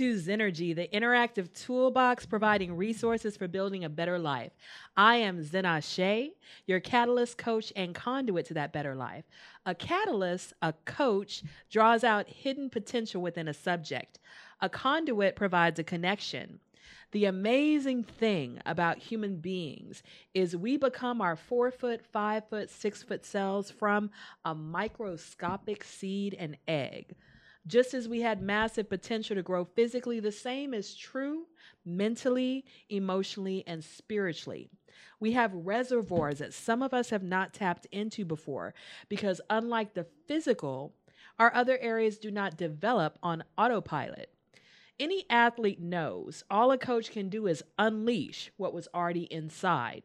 To 0.00 0.14
Zennurgy, 0.14 0.74
the 0.74 0.88
interactive 0.94 1.52
toolbox 1.52 2.24
providing 2.24 2.74
resources 2.74 3.36
for 3.36 3.46
building 3.48 3.84
a 3.84 3.90
better 3.90 4.18
life. 4.18 4.50
I 4.96 5.16
am 5.16 5.42
Zena 5.42 5.82
Shea, 5.82 6.32
your 6.64 6.80
catalyst 6.80 7.36
coach 7.36 7.70
and 7.76 7.94
conduit 7.94 8.46
to 8.46 8.54
that 8.54 8.72
better 8.72 8.94
life. 8.94 9.24
A 9.66 9.74
catalyst, 9.74 10.54
a 10.62 10.72
coach, 10.86 11.42
draws 11.70 12.02
out 12.02 12.30
hidden 12.30 12.70
potential 12.70 13.20
within 13.20 13.46
a 13.46 13.52
subject. 13.52 14.18
A 14.62 14.70
conduit 14.70 15.36
provides 15.36 15.78
a 15.78 15.84
connection. 15.84 16.60
The 17.12 17.26
amazing 17.26 18.04
thing 18.04 18.58
about 18.64 18.96
human 18.96 19.36
beings 19.36 20.02
is 20.32 20.56
we 20.56 20.78
become 20.78 21.20
our 21.20 21.36
four 21.36 21.70
foot, 21.70 22.00
five 22.10 22.48
foot, 22.48 22.70
six 22.70 23.02
foot 23.02 23.26
cells 23.26 23.70
from 23.70 24.10
a 24.46 24.54
microscopic 24.54 25.84
seed 25.84 26.34
and 26.38 26.56
egg. 26.66 27.16
Just 27.66 27.94
as 27.94 28.08
we 28.08 28.20
had 28.20 28.42
massive 28.42 28.88
potential 28.88 29.36
to 29.36 29.42
grow 29.42 29.64
physically, 29.64 30.20
the 30.20 30.32
same 30.32 30.72
is 30.74 30.94
true 30.94 31.46
mentally, 31.84 32.64
emotionally, 32.88 33.64
and 33.66 33.84
spiritually. 33.84 34.70
We 35.18 35.32
have 35.32 35.52
reservoirs 35.54 36.38
that 36.38 36.54
some 36.54 36.82
of 36.82 36.94
us 36.94 37.10
have 37.10 37.22
not 37.22 37.54
tapped 37.54 37.86
into 37.92 38.24
before 38.24 38.74
because, 39.08 39.40
unlike 39.50 39.94
the 39.94 40.06
physical, 40.26 40.94
our 41.38 41.54
other 41.54 41.78
areas 41.78 42.18
do 42.18 42.30
not 42.30 42.56
develop 42.56 43.18
on 43.22 43.44
autopilot. 43.56 44.30
Any 44.98 45.24
athlete 45.30 45.80
knows 45.80 46.44
all 46.50 46.72
a 46.72 46.78
coach 46.78 47.10
can 47.10 47.28
do 47.28 47.46
is 47.46 47.64
unleash 47.78 48.50
what 48.56 48.74
was 48.74 48.88
already 48.94 49.22
inside. 49.32 50.02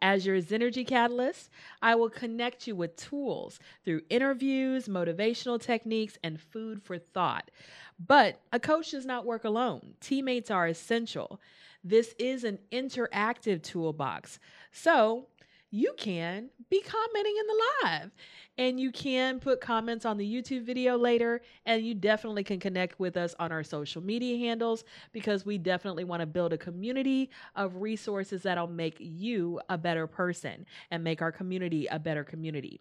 As 0.00 0.24
your 0.24 0.40
Zennurgy 0.40 0.86
Catalyst, 0.86 1.50
I 1.82 1.94
will 1.94 2.10
connect 2.10 2.66
you 2.66 2.76
with 2.76 2.96
tools 2.96 3.58
through 3.84 4.02
interviews, 4.08 4.86
motivational 4.86 5.60
techniques, 5.60 6.18
and 6.22 6.40
food 6.40 6.82
for 6.82 6.98
thought. 6.98 7.50
But 7.98 8.40
a 8.52 8.60
coach 8.60 8.92
does 8.92 9.04
not 9.06 9.26
work 9.26 9.44
alone, 9.44 9.94
teammates 10.00 10.50
are 10.50 10.68
essential. 10.68 11.40
This 11.82 12.14
is 12.18 12.44
an 12.44 12.58
interactive 12.70 13.62
toolbox. 13.62 14.38
So 14.72 15.26
you 15.70 15.92
can 15.96 16.48
be 16.70 16.80
commenting 16.80 17.34
in 17.38 17.46
the 17.46 17.62
live 17.82 18.10
and 18.56 18.80
you 18.80 18.90
can 18.90 19.38
put 19.38 19.60
comments 19.60 20.04
on 20.04 20.16
the 20.16 20.24
YouTube 20.24 20.64
video 20.64 20.96
later. 20.96 21.40
And 21.66 21.84
you 21.84 21.94
definitely 21.94 22.42
can 22.42 22.58
connect 22.58 22.98
with 22.98 23.16
us 23.16 23.34
on 23.38 23.52
our 23.52 23.62
social 23.62 24.02
media 24.02 24.36
handles 24.38 24.84
because 25.12 25.46
we 25.46 25.58
definitely 25.58 26.04
want 26.04 26.20
to 26.20 26.26
build 26.26 26.52
a 26.52 26.58
community 26.58 27.30
of 27.54 27.76
resources 27.76 28.42
that'll 28.42 28.66
make 28.66 28.96
you 28.98 29.60
a 29.68 29.78
better 29.78 30.06
person 30.06 30.66
and 30.90 31.04
make 31.04 31.22
our 31.22 31.32
community 31.32 31.86
a 31.86 31.98
better 31.98 32.24
community. 32.24 32.80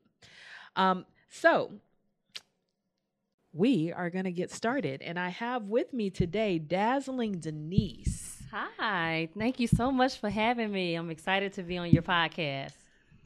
Um, 0.76 1.06
so, 1.30 1.72
we 3.54 3.92
are 3.92 4.10
going 4.10 4.26
to 4.26 4.32
get 4.32 4.52
started. 4.52 5.02
And 5.02 5.20
I 5.20 5.30
have 5.30 5.64
with 5.64 5.94
me 5.94 6.10
today 6.10 6.60
Dazzling 6.60 7.40
Denise. 7.40 8.27
Hi, 8.52 9.30
thank 9.38 9.60
you 9.60 9.68
so 9.68 9.92
much 9.92 10.18
for 10.18 10.30
having 10.30 10.72
me. 10.72 10.96
I'm 10.96 11.10
excited 11.10 11.54
to 11.54 11.64
be 11.64 11.78
on 11.78 11.90
your 11.90 12.04
podcast. 12.04 12.72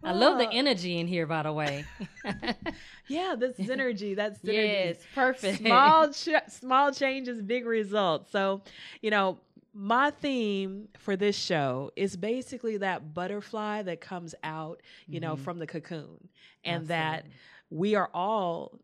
I 0.04 0.14
love 0.14 0.40
the 0.40 0.50
energy 0.52 1.00
in 1.00 1.08
here, 1.08 1.28
by 1.28 1.44
the 1.44 1.54
way. 1.54 1.86
yeah, 3.08 3.36
that's 3.38 3.60
energy. 3.70 4.16
That's 4.16 4.40
synergy. 4.40 4.54
Yes, 4.54 4.98
perfect. 5.14 5.60
Small, 5.60 6.12
ch- 6.12 6.50
small 6.50 6.92
changes, 6.92 7.42
big 7.42 7.68
results. 7.68 8.32
So, 8.32 8.62
you 9.02 9.12
know, 9.12 9.38
my 9.74 10.10
theme 10.10 10.88
for 10.98 11.16
this 11.16 11.36
show 11.36 11.92
is 11.96 12.18
basically 12.18 12.78
that 12.78 13.14
butterfly 13.14 13.84
that 13.84 14.02
comes 14.02 14.34
out, 14.44 14.82
you 15.08 15.20
mm-hmm. 15.20 15.30
know, 15.30 15.36
from 15.36 15.60
the 15.60 15.68
cocoon, 15.68 16.30
and 16.66 16.84
Absolutely. 16.84 16.88
that 16.88 17.26
we 17.70 17.96
are 17.96 18.10
all 18.14 18.80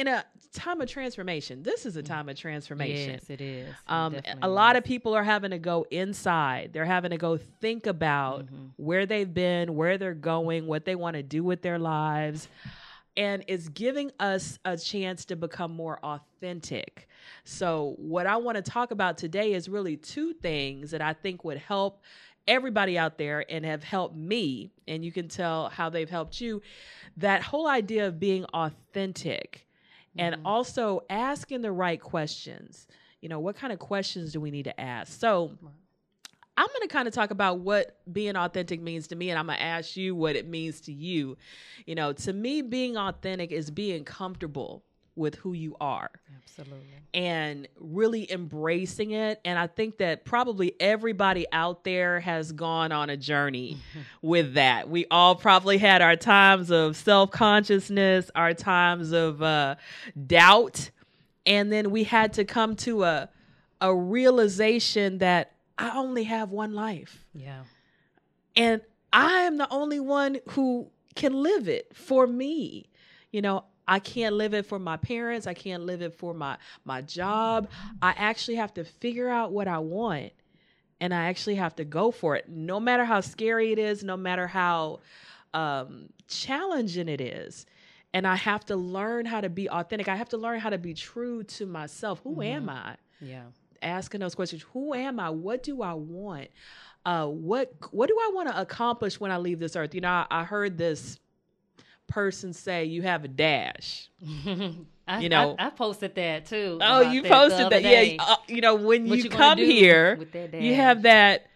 in 0.00 0.08
a 0.08 0.24
time 0.54 0.80
of 0.80 0.88
transformation. 0.88 1.62
This 1.62 1.84
is 1.84 1.98
a 1.98 2.02
mm. 2.02 2.06
time 2.06 2.30
of 2.30 2.36
transformation. 2.36 3.10
Yes, 3.10 3.28
it 3.28 3.42
is. 3.42 3.68
Um, 3.86 4.16
a 4.40 4.48
lot 4.48 4.76
of 4.76 4.82
people 4.82 5.14
are 5.14 5.22
having 5.22 5.50
to 5.50 5.58
go 5.58 5.84
inside. 5.90 6.70
They're 6.72 6.86
having 6.86 7.10
to 7.10 7.18
go 7.18 7.36
think 7.36 7.86
about 7.86 8.46
mm-hmm. 8.46 8.68
where 8.76 9.04
they've 9.04 9.32
been, 9.32 9.74
where 9.74 9.98
they're 9.98 10.14
going, 10.14 10.66
what 10.66 10.86
they 10.86 10.94
want 10.94 11.16
to 11.16 11.22
do 11.22 11.44
with 11.44 11.60
their 11.60 11.78
lives. 11.78 12.48
And 13.14 13.44
it's 13.46 13.68
giving 13.68 14.10
us 14.18 14.58
a 14.64 14.78
chance 14.78 15.26
to 15.26 15.36
become 15.36 15.72
more 15.72 15.98
authentic. 16.02 17.06
So, 17.44 17.94
what 17.98 18.26
I 18.26 18.36
want 18.36 18.56
to 18.56 18.62
talk 18.62 18.92
about 18.92 19.18
today 19.18 19.52
is 19.52 19.68
really 19.68 19.98
two 19.98 20.32
things 20.32 20.92
that 20.92 21.02
I 21.02 21.12
think 21.12 21.44
would 21.44 21.58
help 21.58 22.02
everybody 22.48 22.96
out 22.96 23.18
there 23.18 23.44
and 23.50 23.66
have 23.66 23.84
helped 23.84 24.16
me. 24.16 24.72
And 24.88 25.04
you 25.04 25.12
can 25.12 25.28
tell 25.28 25.68
how 25.68 25.90
they've 25.90 26.08
helped 26.08 26.40
you. 26.40 26.62
That 27.18 27.42
whole 27.42 27.66
idea 27.66 28.06
of 28.06 28.18
being 28.18 28.46
authentic 28.46 29.66
and 30.16 30.36
mm-hmm. 30.36 30.46
also 30.46 31.02
asking 31.08 31.62
the 31.62 31.72
right 31.72 32.00
questions. 32.00 32.86
You 33.20 33.28
know, 33.28 33.40
what 33.40 33.56
kind 33.56 33.72
of 33.72 33.78
questions 33.78 34.32
do 34.32 34.40
we 34.40 34.50
need 34.50 34.64
to 34.64 34.80
ask? 34.80 35.18
So, 35.18 35.52
I'm 36.56 36.66
going 36.66 36.82
to 36.82 36.88
kind 36.88 37.08
of 37.08 37.14
talk 37.14 37.30
about 37.30 37.60
what 37.60 37.96
being 38.12 38.36
authentic 38.36 38.82
means 38.82 39.06
to 39.08 39.16
me, 39.16 39.30
and 39.30 39.38
I'm 39.38 39.46
going 39.46 39.56
to 39.56 39.64
ask 39.64 39.96
you 39.96 40.14
what 40.14 40.36
it 40.36 40.46
means 40.46 40.82
to 40.82 40.92
you. 40.92 41.38
You 41.86 41.94
know, 41.94 42.12
to 42.12 42.32
me, 42.34 42.60
being 42.60 42.98
authentic 42.98 43.50
is 43.50 43.70
being 43.70 44.04
comfortable 44.04 44.84
with 45.16 45.34
who 45.36 45.52
you 45.52 45.76
are. 45.80 46.10
Absolutely. 46.42 46.86
And 47.12 47.68
really 47.78 48.30
embracing 48.30 49.12
it. 49.12 49.40
And 49.44 49.58
I 49.58 49.66
think 49.66 49.98
that 49.98 50.24
probably 50.24 50.74
everybody 50.80 51.46
out 51.52 51.84
there 51.84 52.20
has 52.20 52.52
gone 52.52 52.92
on 52.92 53.10
a 53.10 53.16
journey 53.16 53.78
with 54.22 54.54
that. 54.54 54.88
We 54.88 55.06
all 55.10 55.34
probably 55.34 55.78
had 55.78 56.02
our 56.02 56.16
times 56.16 56.70
of 56.70 56.96
self 56.96 57.30
consciousness, 57.30 58.30
our 58.34 58.54
times 58.54 59.12
of 59.12 59.42
uh, 59.42 59.76
doubt. 60.26 60.90
And 61.46 61.72
then 61.72 61.90
we 61.90 62.04
had 62.04 62.34
to 62.34 62.44
come 62.44 62.76
to 62.76 63.04
a, 63.04 63.28
a 63.80 63.94
realization 63.94 65.18
that 65.18 65.52
I 65.78 65.96
only 65.96 66.24
have 66.24 66.50
one 66.50 66.74
life. 66.74 67.24
Yeah. 67.34 67.62
And 68.54 68.82
I 69.12 69.42
am 69.42 69.56
the 69.56 69.68
only 69.70 70.00
one 70.00 70.38
who 70.50 70.90
can 71.14 71.32
live 71.32 71.68
it 71.68 71.96
for 71.96 72.26
me. 72.26 72.86
You 73.32 73.42
know, 73.42 73.64
I 73.86 73.98
can't 73.98 74.34
live 74.34 74.54
it 74.54 74.66
for 74.66 74.78
my 74.78 74.96
parents. 74.96 75.46
I 75.46 75.54
can't 75.54 75.84
live 75.84 76.02
it 76.02 76.14
for 76.14 76.34
my 76.34 76.56
my 76.84 77.02
job. 77.02 77.68
I 78.00 78.14
actually 78.16 78.56
have 78.56 78.74
to 78.74 78.84
figure 78.84 79.28
out 79.28 79.52
what 79.52 79.68
I 79.68 79.78
want 79.78 80.32
and 81.00 81.14
I 81.14 81.24
actually 81.24 81.54
have 81.56 81.74
to 81.76 81.84
go 81.84 82.10
for 82.10 82.36
it. 82.36 82.48
No 82.48 82.78
matter 82.78 83.04
how 83.04 83.20
scary 83.20 83.72
it 83.72 83.78
is, 83.78 84.04
no 84.04 84.16
matter 84.16 84.46
how 84.46 85.00
um, 85.54 86.10
challenging 86.28 87.08
it 87.08 87.20
is. 87.20 87.66
And 88.12 88.26
I 88.26 88.36
have 88.36 88.64
to 88.66 88.76
learn 88.76 89.24
how 89.24 89.40
to 89.40 89.48
be 89.48 89.70
authentic. 89.70 90.08
I 90.08 90.16
have 90.16 90.28
to 90.30 90.36
learn 90.36 90.60
how 90.60 90.70
to 90.70 90.78
be 90.78 90.94
true 90.94 91.42
to 91.44 91.66
myself. 91.66 92.20
Who 92.22 92.32
mm-hmm. 92.32 92.42
am 92.42 92.68
I? 92.68 92.96
Yeah. 93.20 93.44
Asking 93.82 94.20
those 94.20 94.34
questions. 94.34 94.62
Who 94.72 94.94
am 94.94 95.18
I? 95.18 95.30
What 95.30 95.62
do 95.62 95.80
I 95.82 95.94
want? 95.94 96.48
Uh, 97.06 97.26
what 97.26 97.72
what 97.92 98.08
do 98.08 98.18
I 98.20 98.30
want 98.34 98.48
to 98.48 98.60
accomplish 98.60 99.18
when 99.18 99.30
I 99.30 99.38
leave 99.38 99.58
this 99.58 99.74
earth? 99.74 99.94
You 99.94 100.02
know, 100.02 100.10
I, 100.10 100.26
I 100.30 100.44
heard 100.44 100.76
this 100.76 101.18
person 102.10 102.52
say 102.52 102.84
you 102.84 103.02
have 103.02 103.24
a 103.24 103.28
dash. 103.28 104.10
I, 105.08 105.20
you 105.20 105.28
know, 105.28 105.56
I, 105.58 105.68
I, 105.68 105.70
posted 105.70 106.14
that 106.16 106.46
too. 106.46 106.78
Oh, 106.80 107.00
you 107.00 107.22
posted 107.22 107.70
that. 107.70 107.82
Day. 107.82 108.14
Yeah, 108.14 108.22
uh, 108.22 108.36
you 108.46 108.60
know, 108.60 108.74
when 108.76 109.08
what 109.08 109.18
you, 109.18 109.24
you 109.24 109.30
come 109.30 109.58
here, 109.58 110.20
you 110.52 110.74
have 110.74 111.02
that 111.02 111.46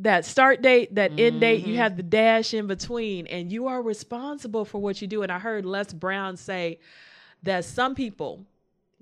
that 0.00 0.24
start 0.24 0.62
date, 0.62 0.94
that 0.96 1.12
mm-hmm. 1.12 1.20
end 1.20 1.40
date, 1.40 1.60
you 1.60 1.74
mm-hmm. 1.74 1.76
have 1.76 1.96
the 1.96 2.02
dash 2.02 2.54
in 2.54 2.66
between, 2.66 3.26
and 3.28 3.52
you 3.52 3.68
are 3.68 3.80
responsible 3.80 4.64
for 4.64 4.80
what 4.80 5.00
you 5.00 5.06
do. 5.06 5.22
And 5.22 5.30
I 5.30 5.38
heard 5.38 5.64
Les 5.64 5.92
Brown 5.92 6.36
say 6.36 6.80
that 7.44 7.64
some 7.64 7.94
people 7.94 8.44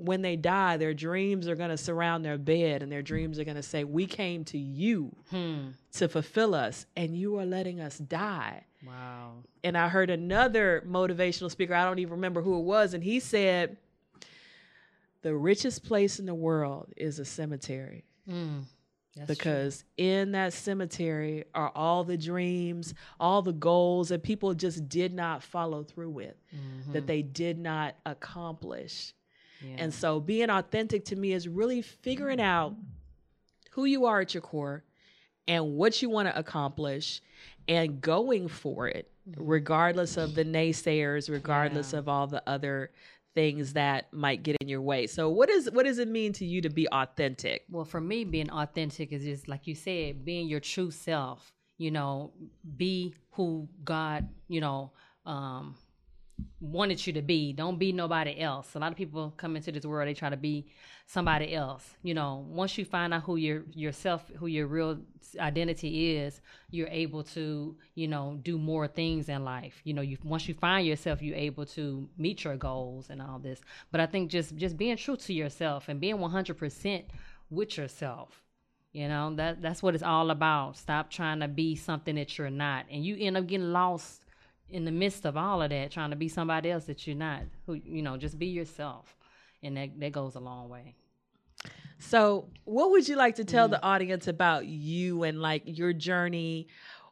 when 0.01 0.23
they 0.23 0.37
die, 0.37 0.77
their 0.77 0.95
dreams 0.95 1.49
are 1.49 1.55
going 1.55 1.71
to 1.71 1.77
surround 1.77 2.25
their 2.25 2.39
bed 2.39 2.83
and 2.83 2.91
their 2.91 3.03
dreams 3.03 3.39
are 3.39 3.45
going 3.45 3.57
to 3.57 3.63
say, 3.63 3.85
We 3.85 4.07
came 4.07 4.45
to 4.47 4.59
you 4.59 5.15
hmm. 5.31 5.69
to 5.95 6.09
fulfill 6.09 6.55
us, 6.55 6.87
and 6.97 7.17
you 7.17 7.39
are 7.39 7.47
letting 7.47 7.81
us 7.81 7.99
die. 7.99 8.65
Wow. 8.87 9.45
And 9.63 9.77
I 9.77 9.89
heard 9.89 10.11
another 10.11 10.83
motivational 10.87 11.51
speaker, 11.51 11.75
I 11.75 11.85
don't 11.85 11.99
even 11.99 12.15
remember 12.15 12.41
who 12.41 12.59
it 12.59 12.65
was, 12.65 12.95
and 12.95 13.05
he 13.05 13.21
said, 13.21 13.77
The 15.23 15.35
richest 15.35 15.85
place 15.85 16.19
in 16.19 16.27
the 16.27 16.35
world 16.35 16.93
is 16.97 17.19
a 17.19 17.25
cemetery. 17.25 18.05
Mm, 18.29 18.65
because 19.27 19.85
true. 19.97 20.07
in 20.07 20.33
that 20.33 20.53
cemetery 20.53 21.45
are 21.55 21.73
all 21.75 22.05
the 22.05 22.17
dreams, 22.17 22.95
all 23.19 23.43
the 23.43 23.53
goals 23.53 24.11
that 24.11 24.23
people 24.23 24.55
just 24.55 24.89
did 24.89 25.13
not 25.13 25.43
follow 25.43 25.83
through 25.83 26.11
with, 26.11 26.35
mm-hmm. 26.55 26.93
that 26.93 27.07
they 27.07 27.23
did 27.23 27.59
not 27.59 27.97
accomplish. 28.07 29.15
And 29.77 29.93
so 29.93 30.21
being 30.21 30.51
authentic 30.51 31.05
to 31.07 31.17
me 31.17 31.33
is 31.33 31.49
really 31.49 31.83
figuring 31.83 32.41
out 32.41 32.75
who 33.71 33.85
you 33.85 34.07
are 34.07 34.21
at 34.21 34.35
your 34.35 34.41
core 34.41 34.85
and 35.47 35.75
what 35.75 36.01
you 36.03 36.11
want 36.11 36.29
to 36.29 36.39
accomplish 36.39 37.21
and 37.69 38.01
going 38.01 38.49
for 38.49 38.89
it, 38.89 39.11
mm-hmm. 39.29 39.43
regardless 39.45 40.17
of 40.17 40.35
the 40.35 40.45
naysayers, 40.45 41.31
regardless 41.31 41.93
yeah. 41.93 41.99
of 41.99 42.09
all 42.09 42.27
the 42.27 42.43
other 42.47 42.91
things 43.35 43.75
that 43.75 44.13
might 44.13 44.43
get 44.43 44.57
in 44.61 44.69
your 44.69 44.83
way. 44.83 45.07
So 45.07 45.29
what 45.29 45.49
is 45.49 45.71
what 45.71 45.87
does 45.87 45.99
it 45.99 46.09
mean 46.09 46.33
to 46.35 46.45
you 46.45 46.61
to 46.63 46.71
be 46.71 46.89
authentic? 46.89 47.65
Well, 47.71 47.85
for 47.85 48.01
me 48.01 48.25
being 48.25 48.51
authentic 48.51 49.13
is 49.13 49.23
just 49.23 49.49
like 49.49 49.67
you 49.67 49.75
said, 49.75 50.25
being 50.25 50.49
your 50.49 50.61
true 50.61 50.91
self, 50.91 51.53
you 51.79 51.91
know, 51.91 52.33
be 52.77 53.15
who 53.31 53.69
God, 53.85 54.29
you 54.49 54.61
know, 54.61 54.93
um 55.27 55.77
wanted 56.61 57.07
you 57.07 57.13
to 57.15 57.23
be. 57.23 57.53
Don't 57.53 57.79
be 57.79 57.93
nobody 57.93 58.39
else. 58.41 58.75
A 58.75 58.79
lot 58.79 58.93
of 58.93 58.97
people 58.97 59.33
come 59.37 59.57
into 59.57 59.73
this 59.73 59.85
world, 59.85 60.09
they 60.09 60.15
try 60.15 60.31
to 60.31 60.37
be 60.37 60.67
somebody 61.07 61.55
else. 61.55 61.97
You 62.03 62.15
know, 62.15 62.47
once 62.49 62.79
you 62.79 62.85
find 62.85 63.13
out 63.13 63.23
who 63.25 63.37
your 63.37 63.65
yourself, 63.73 64.31
who 64.39 64.47
your 64.47 64.67
real 64.67 64.99
identity 65.39 66.17
is, 66.17 66.41
you're 66.71 66.89
able 66.89 67.23
to, 67.25 67.77
you 67.95 68.09
know, 68.09 68.39
do 68.43 68.59
more 68.59 68.87
things 68.87 69.29
in 69.29 69.45
life. 69.45 69.81
You 69.85 69.95
know, 69.95 70.03
you 70.03 70.19
once 70.25 70.49
you 70.49 70.55
find 70.55 70.87
yourself, 70.87 71.23
you're 71.23 71.37
able 71.37 71.67
to 71.67 72.09
meet 72.17 72.45
your 72.45 72.57
goals 72.57 73.11
and 73.11 73.21
all 73.21 73.39
this. 73.39 73.61
But 73.91 74.01
I 74.01 74.07
think 74.07 74.31
just 74.31 74.57
just 74.57 74.77
being 74.77 74.97
true 74.97 75.17
to 75.17 75.33
yourself 75.33 75.89
and 75.89 76.01
being 76.01 76.17
100% 76.19 77.05
with 77.51 77.77
yourself. 77.77 78.43
You 78.93 79.07
know, 79.09 79.35
that 79.37 79.63
that's 79.63 79.83
what 79.83 79.95
it's 79.95 80.03
all 80.03 80.31
about. 80.31 80.77
Stop 80.77 81.11
trying 81.11 81.41
to 81.41 81.49
be 81.49 81.77
something 81.77 82.17
that 82.17 82.39
you're 82.39 82.51
not. 82.51 82.87
And 82.91 83.05
you 83.05 83.17
end 83.19 83.37
up 83.37 83.47
getting 83.47 83.73
lost 83.73 84.25
in 84.71 84.85
the 84.85 84.91
midst 84.93 85.25
of 85.25 85.37
all 85.37 85.63
of 85.63 85.71
that, 85.71 85.91
trying 85.91 86.11
to 86.11 86.17
be 86.17 86.29
somebody 86.29 86.71
else 86.71 86.85
that 86.85 87.07
you're 87.07 87.17
not. 87.17 87.43
Who 87.67 87.75
you 87.75 88.03
know, 88.03 88.17
just 88.17 88.39
be 88.39 88.47
yourself. 88.47 89.17
And 89.63 89.77
that, 89.77 89.99
that 90.01 90.13
goes 90.13 90.37
a 90.37 90.41
long 90.41 90.69
way. 90.69 90.95
So, 91.99 92.49
what 92.65 92.93
would 92.93 93.07
you 93.07 93.17
like 93.17 93.35
to 93.37 93.45
tell 93.45 93.69
mm. 93.69 93.73
the 93.73 93.83
audience 93.83 94.27
about 94.27 94.67
you 94.67 95.23
and 95.25 95.41
like 95.41 95.63
your 95.67 95.93
journey 95.93 96.69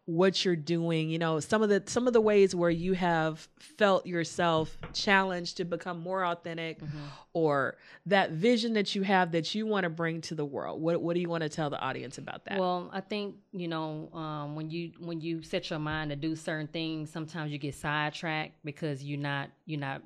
what 0.08 0.42
you're 0.42 0.56
doing 0.56 1.10
you 1.10 1.18
know 1.18 1.38
some 1.38 1.62
of 1.62 1.68
the 1.68 1.82
some 1.84 2.06
of 2.06 2.14
the 2.14 2.20
ways 2.20 2.54
where 2.54 2.70
you 2.70 2.94
have 2.94 3.46
felt 3.58 4.06
yourself 4.06 4.78
challenged 4.94 5.58
to 5.58 5.66
become 5.66 6.00
more 6.00 6.24
authentic 6.24 6.80
mm-hmm. 6.80 6.96
or 7.34 7.76
that 8.06 8.30
vision 8.30 8.72
that 8.72 8.94
you 8.94 9.02
have 9.02 9.32
that 9.32 9.54
you 9.54 9.66
want 9.66 9.84
to 9.84 9.90
bring 9.90 10.22
to 10.22 10.34
the 10.34 10.46
world. 10.46 10.80
What 10.80 11.02
what 11.02 11.12
do 11.12 11.20
you 11.20 11.28
want 11.28 11.42
to 11.42 11.50
tell 11.50 11.68
the 11.68 11.78
audience 11.78 12.16
about 12.16 12.46
that? 12.46 12.58
Well 12.58 12.88
i 12.90 13.02
think 13.02 13.34
you 13.52 13.68
know 13.68 14.08
um, 14.14 14.56
when 14.56 14.70
you 14.70 14.92
when 14.98 15.20
you 15.20 15.42
set 15.42 15.68
your 15.68 15.78
mind 15.78 16.08
to 16.08 16.16
do 16.16 16.34
certain 16.34 16.68
things 16.68 17.10
sometimes 17.10 17.52
you 17.52 17.58
get 17.58 17.74
sidetracked 17.74 18.64
because 18.64 19.04
you're 19.04 19.20
not 19.20 19.50
you're 19.66 19.78
not 19.78 20.00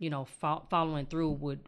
you 0.00 0.10
know 0.10 0.24
fo- 0.24 0.64
following 0.68 1.06
through 1.06 1.30
with 1.30 1.60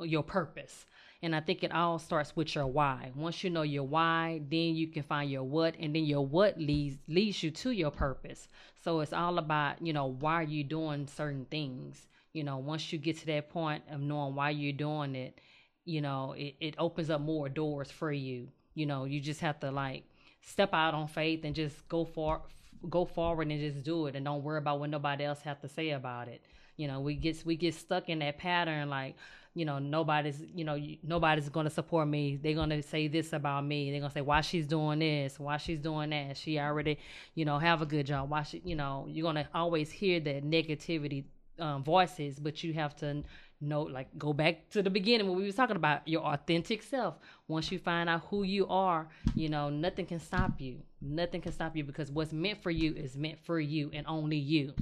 your 0.00 0.24
purpose 0.24 0.84
and 1.22 1.36
I 1.36 1.40
think 1.40 1.62
it 1.62 1.72
all 1.72 1.98
starts 1.98 2.34
with 2.34 2.54
your 2.54 2.66
why. 2.66 3.12
Once 3.14 3.44
you 3.44 3.50
know 3.50 3.62
your 3.62 3.84
why, 3.84 4.40
then 4.50 4.74
you 4.74 4.88
can 4.88 5.02
find 5.02 5.30
your 5.30 5.42
what, 5.42 5.74
and 5.78 5.94
then 5.94 6.04
your 6.04 6.24
what 6.26 6.58
leads 6.58 6.98
leads 7.08 7.42
you 7.42 7.50
to 7.50 7.70
your 7.70 7.90
purpose. 7.90 8.48
So 8.82 9.00
it's 9.00 9.12
all 9.12 9.38
about, 9.38 9.84
you 9.84 9.92
know, 9.92 10.06
why 10.06 10.34
are 10.34 10.42
you 10.42 10.64
doing 10.64 11.06
certain 11.06 11.44
things? 11.50 12.06
You 12.32 12.44
know, 12.44 12.58
once 12.58 12.92
you 12.92 12.98
get 12.98 13.18
to 13.18 13.26
that 13.26 13.50
point 13.50 13.82
of 13.90 14.00
knowing 14.00 14.34
why 14.34 14.50
you're 14.50 14.72
doing 14.72 15.14
it, 15.14 15.40
you 15.84 16.00
know, 16.00 16.32
it, 16.32 16.54
it 16.60 16.74
opens 16.78 17.10
up 17.10 17.20
more 17.20 17.48
doors 17.48 17.90
for 17.90 18.12
you. 18.12 18.48
You 18.74 18.86
know, 18.86 19.04
you 19.04 19.20
just 19.20 19.40
have 19.40 19.60
to 19.60 19.70
like 19.70 20.04
step 20.40 20.72
out 20.72 20.94
on 20.94 21.08
faith 21.08 21.44
and 21.44 21.54
just 21.54 21.86
go 21.88 22.04
for 22.04 22.42
go 22.88 23.04
forward 23.04 23.48
and 23.48 23.60
just 23.60 23.84
do 23.84 24.06
it 24.06 24.16
and 24.16 24.24
don't 24.24 24.42
worry 24.42 24.58
about 24.58 24.80
what 24.80 24.88
nobody 24.88 25.24
else 25.24 25.42
have 25.42 25.60
to 25.60 25.68
say 25.68 25.90
about 25.90 26.28
it. 26.28 26.42
You 26.76 26.88
know, 26.88 27.00
we 27.00 27.14
get 27.14 27.44
we 27.44 27.56
get 27.56 27.74
stuck 27.74 28.08
in 28.08 28.20
that 28.20 28.38
pattern 28.38 28.88
like, 28.88 29.16
you 29.54 29.64
know 29.64 29.78
nobody's 29.78 30.42
you 30.54 30.64
know 30.64 30.78
nobody's 31.02 31.48
going 31.48 31.64
to 31.64 31.70
support 31.70 32.06
me. 32.06 32.38
They're 32.40 32.54
going 32.54 32.70
to 32.70 32.82
say 32.82 33.08
this 33.08 33.32
about 33.32 33.64
me. 33.64 33.90
They're 33.90 34.00
going 34.00 34.10
to 34.10 34.14
say 34.14 34.20
why 34.20 34.42
she's 34.42 34.66
doing 34.66 35.00
this? 35.00 35.40
Why 35.40 35.56
she's 35.56 35.80
doing 35.80 36.10
that? 36.10 36.36
She 36.36 36.58
already 36.58 36.98
you 37.34 37.44
know 37.44 37.58
have 37.58 37.82
a 37.82 37.86
good 37.86 38.06
job. 38.06 38.30
Why 38.30 38.42
she 38.44 38.62
you 38.64 38.76
know 38.76 39.06
you're 39.08 39.24
going 39.24 39.44
to 39.44 39.48
always 39.54 39.90
hear 39.90 40.20
that 40.20 40.44
negativity 40.44 41.24
um, 41.58 41.84
voices 41.84 42.38
but 42.38 42.64
you 42.64 42.72
have 42.72 42.96
to 42.96 43.22
know 43.60 43.82
like 43.82 44.08
go 44.16 44.32
back 44.32 44.70
to 44.70 44.82
the 44.82 44.88
beginning 44.88 45.28
when 45.28 45.36
we 45.36 45.44
was 45.44 45.54
talking 45.54 45.76
about 45.76 46.06
your 46.06 46.22
authentic 46.22 46.82
self. 46.82 47.18
Once 47.48 47.72
you 47.72 47.78
find 47.78 48.08
out 48.08 48.22
who 48.30 48.44
you 48.44 48.68
are 48.68 49.08
you 49.34 49.48
know 49.48 49.68
nothing 49.68 50.06
can 50.06 50.20
stop 50.20 50.60
you. 50.60 50.78
Nothing 51.02 51.40
can 51.40 51.52
stop 51.52 51.76
you 51.76 51.82
because 51.82 52.10
what's 52.10 52.32
meant 52.32 52.62
for 52.62 52.70
you 52.70 52.94
is 52.94 53.16
meant 53.16 53.40
for 53.44 53.58
you 53.58 53.90
and 53.92 54.06
only 54.06 54.36
you. 54.36 54.74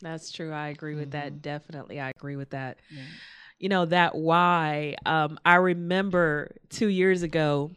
That's 0.00 0.30
true. 0.30 0.52
I 0.52 0.68
agree 0.68 0.94
with 0.94 1.10
mm-hmm. 1.10 1.20
that 1.20 1.42
definitely 1.42 1.98
i 1.98 2.10
agree 2.10 2.36
with 2.36 2.50
that. 2.50 2.78
Yeah 2.88 3.02
you 3.62 3.68
know, 3.68 3.84
that 3.86 4.16
why. 4.16 4.96
Um, 5.06 5.38
I 5.46 5.54
remember 5.54 6.56
two 6.68 6.88
years 6.88 7.22
ago, 7.22 7.70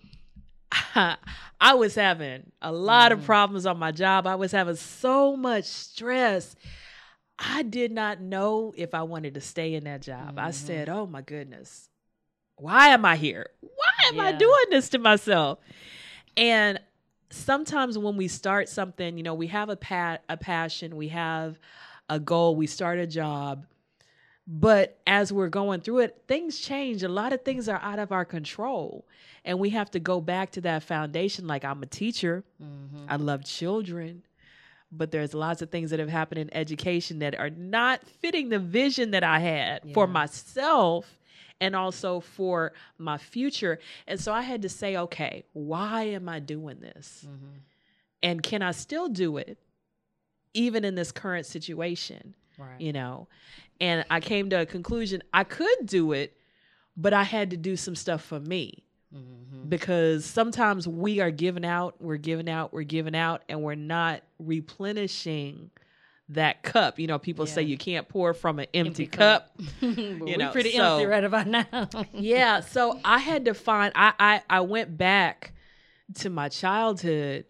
I 0.96 1.74
was 1.76 1.94
having 1.94 2.52
a 2.60 2.72
lot 2.72 3.12
mm. 3.12 3.16
of 3.16 3.26
problems 3.26 3.68
on 3.68 3.78
my 3.78 3.92
job. 3.92 4.26
I 4.26 4.34
was 4.34 4.52
having 4.52 4.78
so 4.78 5.38
much 5.38 5.66
stress. 5.66 6.56
I 7.38 7.62
did 7.62 7.92
not 7.92 8.20
know 8.20 8.74
if 8.76 8.96
I 8.96 9.04
wanted 9.04 9.36
to 9.36 9.42
stay 9.42 9.76
in 9.76 9.84
that 9.84 10.02
job. 10.02 10.30
Mm-hmm. 10.30 10.40
I 10.40 10.52
said, 10.52 10.90
"Oh 10.90 11.06
my 11.06 11.22
goodness. 11.22 11.88
Why 12.56 12.88
am 12.88 13.06
I 13.06 13.16
here? 13.16 13.52
Why 13.62 14.08
am 14.08 14.16
yeah. 14.16 14.24
I 14.24 14.32
doing 14.32 14.66
this 14.72 14.90
to 14.90 14.98
myself?" 14.98 15.60
And 16.36 16.80
sometimes 17.30 17.96
when 17.96 18.18
we 18.18 18.28
start 18.28 18.70
something, 18.70 19.18
you 19.18 19.24
know, 19.24 19.36
we 19.36 19.48
have 19.48 19.70
a 19.70 19.76
pat 19.76 20.24
a 20.30 20.36
passion, 20.36 20.96
we 20.96 21.10
have 21.10 21.60
a 22.10 22.20
goal, 22.20 22.56
we 22.56 22.66
start 22.66 22.98
a 22.98 23.06
job, 23.06 23.68
but 24.48 25.00
as 25.08 25.34
we're 25.34 25.50
going 25.50 25.82
through 25.82 26.00
it, 26.00 26.24
things 26.28 26.60
change. 26.60 27.04
A 27.04 27.10
lot 27.10 27.34
of 27.34 27.42
things 27.42 27.68
are 27.68 27.80
out 27.82 28.00
of 28.00 28.12
our 28.12 28.26
control. 28.26 29.06
And 29.44 29.60
we 29.60 29.72
have 29.72 29.90
to 29.92 30.00
go 30.00 30.22
back 30.22 30.52
to 30.52 30.62
that 30.62 30.84
foundation. 30.84 31.48
Like 31.48 31.66
I'm 31.66 31.82
a 31.82 31.88
teacher, 31.88 32.44
mm-hmm. 32.62 33.06
I 33.10 33.16
love 33.16 33.44
children, 33.44 34.24
but 34.92 35.12
there's 35.12 35.34
lots 35.34 35.62
of 35.62 35.70
things 35.70 35.90
that 35.92 36.00
have 36.00 36.10
happened 36.10 36.40
in 36.40 36.54
education 36.54 37.20
that 37.20 37.40
are 37.40 37.50
not 37.50 38.02
fitting 38.22 38.50
the 38.50 38.60
vision 38.60 39.12
that 39.12 39.24
I 39.24 39.40
had 39.40 39.82
yeah. 39.84 39.94
for 39.94 40.08
myself 40.08 41.18
and 41.62 41.76
also 41.76 42.20
for 42.20 42.74
my 42.98 43.18
future. 43.18 43.80
And 44.08 44.20
so 44.20 44.32
I 44.34 44.42
had 44.42 44.62
to 44.64 44.70
say, 44.70 44.98
okay, 44.98 45.46
why 45.54 46.04
am 46.04 46.30
I 46.30 46.40
doing 46.40 46.80
this? 46.80 47.26
Mm-hmm. 47.28 47.58
And 48.24 48.44
can 48.44 48.62
I 48.62 48.72
still 48.72 49.08
do 49.08 49.38
it 49.38 49.58
even 50.54 50.84
in 50.86 50.96
this 50.96 51.12
current 51.12 51.46
situation? 51.46 52.36
Right. 52.58 52.80
You 52.80 52.94
know, 52.94 53.28
and 53.80 54.06
I 54.10 54.20
came 54.20 54.50
to 54.52 54.62
a 54.62 54.66
conclusion 54.66 55.24
I 55.34 55.44
could 55.44 55.86
do 55.86 56.12
it, 56.12 56.38
but 56.96 57.14
I 57.14 57.24
had 57.24 57.52
to 57.52 57.58
do 57.58 57.76
some 57.76 57.96
stuff 57.96 58.24
for 58.24 58.40
me. 58.40 58.84
Mm-hmm. 59.14 59.70
Because 59.70 60.26
sometimes 60.26 60.88
we 60.88 61.20
are 61.22 61.32
giving 61.32 61.66
out, 61.66 61.96
we're 62.02 62.18
giving 62.18 62.50
out, 62.50 62.74
we're 62.74 62.84
giving 62.84 63.16
out, 63.16 63.44
and 63.48 63.62
we're 63.62 63.76
not 63.76 64.22
replenishing 64.40 65.72
that 66.30 66.64
cup. 66.64 67.00
You 67.00 67.08
know, 67.08 67.20
people 67.20 67.48
yeah. 67.48 67.54
say 67.54 67.62
you 67.64 67.78
can't 67.78 68.08
pour 68.08 68.34
from 68.34 68.60
an 68.60 68.68
empty, 68.74 69.04
empty 69.04 69.08
cup. 69.08 69.58
cup. 69.58 69.68
you 69.82 70.38
know, 70.38 70.52
pretty 70.52 70.72
so, 70.72 70.96
empty 70.96 71.06
right 71.06 71.24
about 71.24 71.48
now. 71.48 71.90
yeah. 72.14 72.60
So 72.60 73.00
I 73.04 73.20
had 73.20 73.46
to 73.46 73.54
find 73.54 73.94
I, 73.96 74.14
I 74.20 74.42
I 74.50 74.62
went 74.62 74.98
back 74.98 75.54
to 76.16 76.30
my 76.30 76.50
childhood 76.50 77.46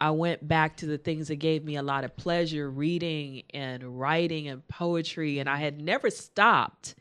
I 0.00 0.10
went 0.12 0.46
back 0.46 0.78
to 0.78 0.86
the 0.86 0.96
things 0.96 1.28
that 1.28 1.36
gave 1.36 1.62
me 1.62 1.76
a 1.76 1.82
lot 1.82 2.04
of 2.04 2.16
pleasure 2.16 2.70
reading 2.70 3.42
and 3.52 4.00
writing 4.00 4.48
and 4.48 4.66
poetry. 4.66 5.40
And 5.40 5.48
I 5.48 5.56
had 5.56 5.80
never 5.80 6.08
stopped, 6.08 6.94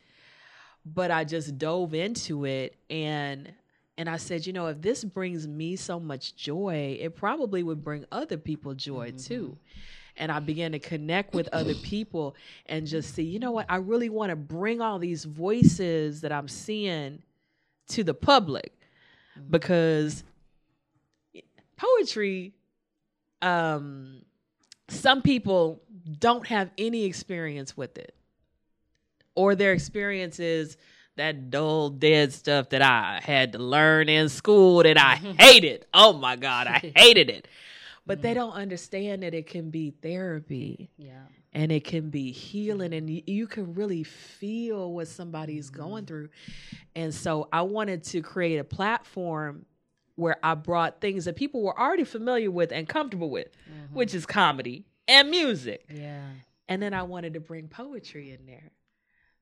but 0.86 1.10
I 1.10 1.24
just 1.24 1.58
dove 1.58 1.94
into 1.94 2.46
it. 2.46 2.76
And 2.90 3.54
and 3.98 4.10
I 4.10 4.16
said, 4.16 4.48
you 4.48 4.54
know, 4.54 4.68
if 4.68 4.82
this 4.82 5.04
brings 5.04 5.46
me 5.46 5.76
so 5.76 6.00
much 6.00 6.36
joy, 6.38 6.98
it 7.02 7.18
probably 7.18 7.64
would 7.64 7.84
bring 7.84 8.06
other 8.14 8.38
people 8.38 8.74
joy 8.74 9.10
mm-hmm. 9.10 9.18
too. 9.18 9.58
And 10.16 10.32
I 10.32 10.40
began 10.40 10.72
to 10.72 10.80
connect 10.80 11.34
with 11.34 11.50
other 11.52 11.76
people 11.76 12.36
and 12.66 12.88
just 12.88 13.14
see, 13.14 13.24
you 13.24 13.40
know 13.40 13.52
what, 13.52 13.66
I 13.68 13.76
really 13.76 14.08
want 14.10 14.30
to 14.30 14.38
bring 14.38 14.80
all 14.80 15.00
these 15.00 15.26
voices 15.26 16.22
that 16.22 16.32
I'm 16.32 16.48
seeing 16.48 17.22
to 17.90 18.04
the 18.06 18.14
public 18.14 18.80
mm-hmm. 19.38 19.52
because 19.52 20.24
poetry 21.76 22.54
um, 23.42 24.22
some 24.88 25.22
people 25.22 25.82
don't 26.20 26.48
have 26.48 26.72
any 26.78 27.06
experience 27.06 27.76
with 27.78 27.98
it, 27.98 28.16
or 29.36 29.56
their 29.56 29.74
experience 29.74 30.40
is 30.40 30.78
that 31.20 31.52
dull, 31.52 31.90
dead 31.90 32.32
stuff 32.32 32.70
that 32.70 32.82
I 32.82 33.20
had 33.22 33.52
to 33.52 33.60
learn 33.60 34.08
in 34.08 34.30
school 34.30 34.84
that 34.84 34.98
I 34.98 35.16
hated. 35.16 35.86
Oh 35.94 36.14
my 36.14 36.38
God, 36.38 36.68
I 36.68 36.94
hated 36.96 37.30
it. 37.30 37.48
But 38.06 38.24
they 38.24 38.34
don't 38.34 38.54
understand 38.54 39.22
that 39.22 39.36
it 39.36 39.46
can 39.46 39.70
be 39.70 39.92
therapy. 40.02 40.90
Yeah. 40.98 41.22
And 41.54 41.72
it 41.72 41.84
can 41.84 42.10
be 42.10 42.32
healing, 42.32 42.94
and 42.94 43.10
you 43.28 43.48
can 43.48 43.74
really 43.74 44.04
feel 44.04 44.94
what 44.94 45.08
somebody's 45.08 45.70
going 45.70 46.04
mm-hmm. 46.04 46.08
through. 46.08 46.30
And 46.96 47.14
so 47.14 47.50
I 47.52 47.64
wanted 47.64 48.04
to 48.06 48.22
create 48.22 48.58
a 48.58 48.64
platform 48.64 49.66
where 50.20 50.38
I 50.44 50.54
brought 50.56 51.02
things 51.02 51.26
that 51.26 51.36
people 51.36 51.64
were 51.64 51.80
already 51.80 52.04
familiar 52.04 52.52
with 52.52 52.72
and 52.72 52.88
comfortable 52.88 53.30
with, 53.30 53.48
mm-hmm. 53.48 53.96
which 53.96 54.14
is 54.14 54.26
comedy 54.26 54.86
and 55.08 55.30
music. 55.30 55.86
Yeah. 55.90 56.28
And 56.68 56.82
then 56.82 56.94
I 56.94 57.04
wanted 57.04 57.34
to 57.34 57.40
bring 57.40 57.68
poetry 57.68 58.32
in 58.32 58.46
there 58.46 58.72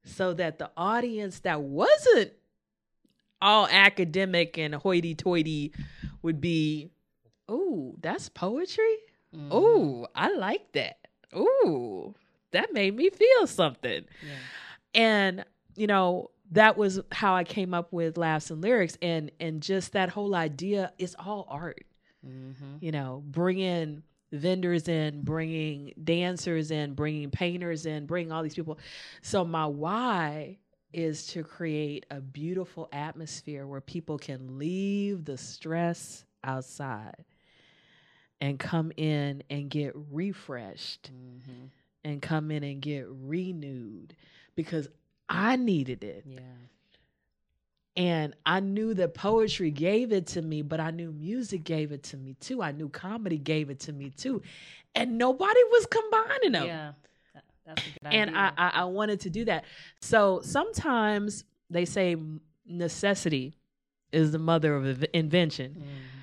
so 0.05 0.33
that 0.33 0.59
the 0.59 0.71
audience 0.77 1.39
that 1.39 1.61
wasn't 1.61 2.31
all 3.41 3.67
academic 3.67 4.57
and 4.57 4.73
hoity 4.73 5.15
toity 5.15 5.73
would 6.21 6.39
be, 6.39 6.89
oh, 7.49 7.95
that's 7.99 8.29
poetry? 8.29 8.97
Mm-hmm. 9.35 9.49
Oh, 9.51 10.07
I 10.15 10.33
like 10.33 10.71
that. 10.73 10.99
Oh, 11.33 12.15
that 12.51 12.71
made 12.71 12.95
me 12.95 13.09
feel 13.09 13.47
something. 13.47 14.05
Yeah. 14.25 15.01
And, 15.01 15.45
you 15.75 15.87
know, 15.87 16.31
that 16.51 16.77
was 16.77 16.99
how 17.11 17.35
I 17.35 17.43
came 17.43 17.73
up 17.73 17.91
with 17.91 18.17
laughs 18.17 18.51
and 18.51 18.61
lyrics, 18.61 18.97
and 19.01 19.31
and 19.39 19.61
just 19.61 19.93
that 19.93 20.09
whole 20.09 20.35
idea 20.35 20.93
is 20.97 21.15
all 21.19 21.45
art. 21.49 21.85
Mm-hmm. 22.25 22.77
You 22.79 22.91
know, 22.91 23.23
bring 23.25 23.59
in 23.59 24.03
vendors 24.31 24.87
in, 24.87 25.21
bringing 25.21 25.93
dancers 26.03 26.71
in, 26.71 26.93
bringing 26.93 27.29
painters 27.31 27.85
in, 27.85 28.05
bringing 28.05 28.31
all 28.31 28.43
these 28.43 28.55
people. 28.55 28.77
So 29.21 29.45
my 29.45 29.65
why 29.65 30.57
is 30.93 31.27
to 31.27 31.43
create 31.43 32.05
a 32.11 32.19
beautiful 32.19 32.89
atmosphere 32.91 33.67
where 33.67 33.81
people 33.81 34.17
can 34.17 34.57
leave 34.57 35.25
the 35.25 35.37
stress 35.37 36.25
outside 36.43 37.25
and 38.41 38.59
come 38.59 38.91
in 38.97 39.43
and 39.49 39.69
get 39.69 39.93
refreshed 40.11 41.11
Mm-hmm. 41.11 41.65
and 42.03 42.21
come 42.21 42.51
in 42.51 42.63
and 42.63 42.81
get 42.81 43.05
renewed 43.09 44.15
because 44.55 44.87
I 45.29 45.55
needed 45.55 46.03
it. 46.03 46.23
Yeah. 46.25 46.39
And 47.95 48.35
I 48.45 48.59
knew 48.59 48.93
that 48.93 49.15
poetry 49.15 49.71
gave 49.71 50.11
it 50.11 50.27
to 50.27 50.41
me, 50.41 50.61
but 50.61 50.79
I 50.79 50.91
knew 50.91 51.11
music 51.11 51.63
gave 51.63 51.91
it 51.91 52.03
to 52.03 52.17
me 52.17 52.35
too. 52.39 52.61
I 52.61 52.71
knew 52.71 52.89
comedy 52.89 53.37
gave 53.39 53.71
it 53.71 53.79
to 53.81 53.93
me 53.93 54.11
too. 54.11 54.43
And 54.93 55.17
nobody 55.17 55.63
was 55.71 55.87
combining 55.87 56.51
them. 56.51 56.67
Yeah. 56.67 56.91
That's 57.65 57.81
a 57.81 57.85
good 57.85 58.13
And 58.13 58.37
I, 58.37 58.47
idea. 58.47 58.53
I, 58.57 58.69
I 58.81 58.83
wanted 58.85 59.19
to 59.21 59.29
do 59.31 59.45
that. 59.45 59.65
So 59.99 60.41
sometimes 60.43 61.43
they 61.69 61.85
say 61.85 62.15
necessity 62.67 63.55
is 64.11 64.31
the 64.31 64.39
mother 64.39 64.75
of 64.75 65.03
invention. 65.13 65.75
Mhm. 65.79 66.16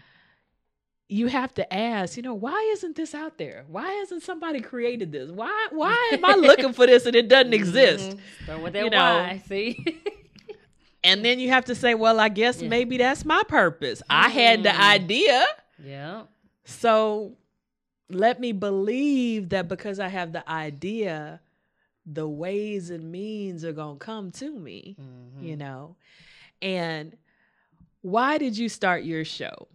You 1.08 1.26
have 1.26 1.52
to 1.54 1.72
ask, 1.72 2.16
you 2.16 2.22
know, 2.22 2.34
why 2.34 2.58
isn't 2.72 2.96
this 2.96 3.14
out 3.14 3.36
there? 3.36 3.64
Why 3.68 3.90
hasn't 3.92 4.22
somebody 4.22 4.60
created 4.60 5.12
this? 5.12 5.30
Why 5.30 5.68
why 5.70 6.10
am 6.14 6.24
I 6.24 6.34
looking 6.48 6.72
for 6.72 6.86
this 6.86 7.04
and 7.06 7.14
it 7.14 7.28
doesn't 7.28 7.52
exist? 7.52 8.10
Mhm. 8.16 8.20
Start 8.44 8.62
with 8.62 8.72
that 8.72 8.84
You 8.84 8.90
know. 8.90 8.98
why. 8.98 9.42
See. 9.46 10.00
And 11.06 11.22
then 11.22 11.38
you 11.38 11.50
have 11.50 11.66
to 11.66 11.74
say, 11.74 11.94
well, 11.94 12.18
I 12.18 12.30
guess 12.30 12.62
Yeah. 12.62 12.68
maybe 12.70 12.96
that's 12.96 13.26
my 13.26 13.42
purpose. 13.46 14.02
I 14.08 14.30
had 14.30 14.62
the 14.62 14.70
Mm. 14.70 14.80
idea. 14.94 15.44
yeah. 15.84 16.22
So 16.64 17.36
let 18.08 18.40
me 18.40 18.52
believe 18.52 19.50
that 19.50 19.68
because 19.68 20.00
I 20.00 20.08
have 20.08 20.32
the 20.32 20.48
idea, 20.50 21.40
the 22.06 22.26
ways 22.26 22.88
and 22.88 23.12
means 23.12 23.66
are 23.66 23.72
going 23.72 23.98
to 23.98 24.04
come 24.04 24.30
to 24.32 24.50
me, 24.50 24.96
Mhm. 24.98 25.42
you 25.46 25.56
know? 25.56 25.96
And 26.62 27.18
why 28.00 28.38
did 28.38 28.56
you 28.56 28.70
start 28.70 29.04
your 29.04 29.26
show? 29.26 29.68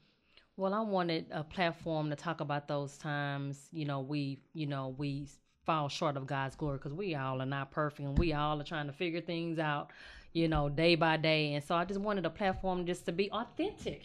Well, 0.60 0.74
I 0.74 0.82
wanted 0.82 1.28
a 1.32 1.42
platform 1.42 2.10
to 2.10 2.18
talk 2.18 2.42
about 2.42 2.68
those 2.68 2.98
times. 2.98 3.70
You 3.72 3.86
know, 3.86 4.02
we, 4.02 4.40
you 4.54 4.66
know, 4.66 4.94
we 4.98 5.26
fall 5.66 5.88
short 5.88 6.18
of 6.18 6.28
God's 6.28 6.58
glory 6.58 6.80
because 6.80 6.92
we 6.92 7.16
all 7.16 7.42
are 7.42 7.46
not 7.46 7.72
perfect, 7.72 8.02
and 8.02 8.18
we 8.18 8.34
all 8.34 8.60
are 8.60 8.66
trying 8.66 8.88
to 8.88 8.92
figure 8.92 9.22
things 9.22 9.58
out. 9.58 9.92
You 10.32 10.48
know, 10.48 10.70
day 10.70 10.94
by 10.94 11.18
day, 11.18 11.56
and 11.56 11.64
so 11.64 11.74
I 11.74 11.86
just 11.86 12.00
wanted 12.00 12.24
a 12.24 12.30
platform 12.30 12.86
just 12.86 13.06
to 13.08 13.12
be 13.12 13.32
authentic, 13.32 14.04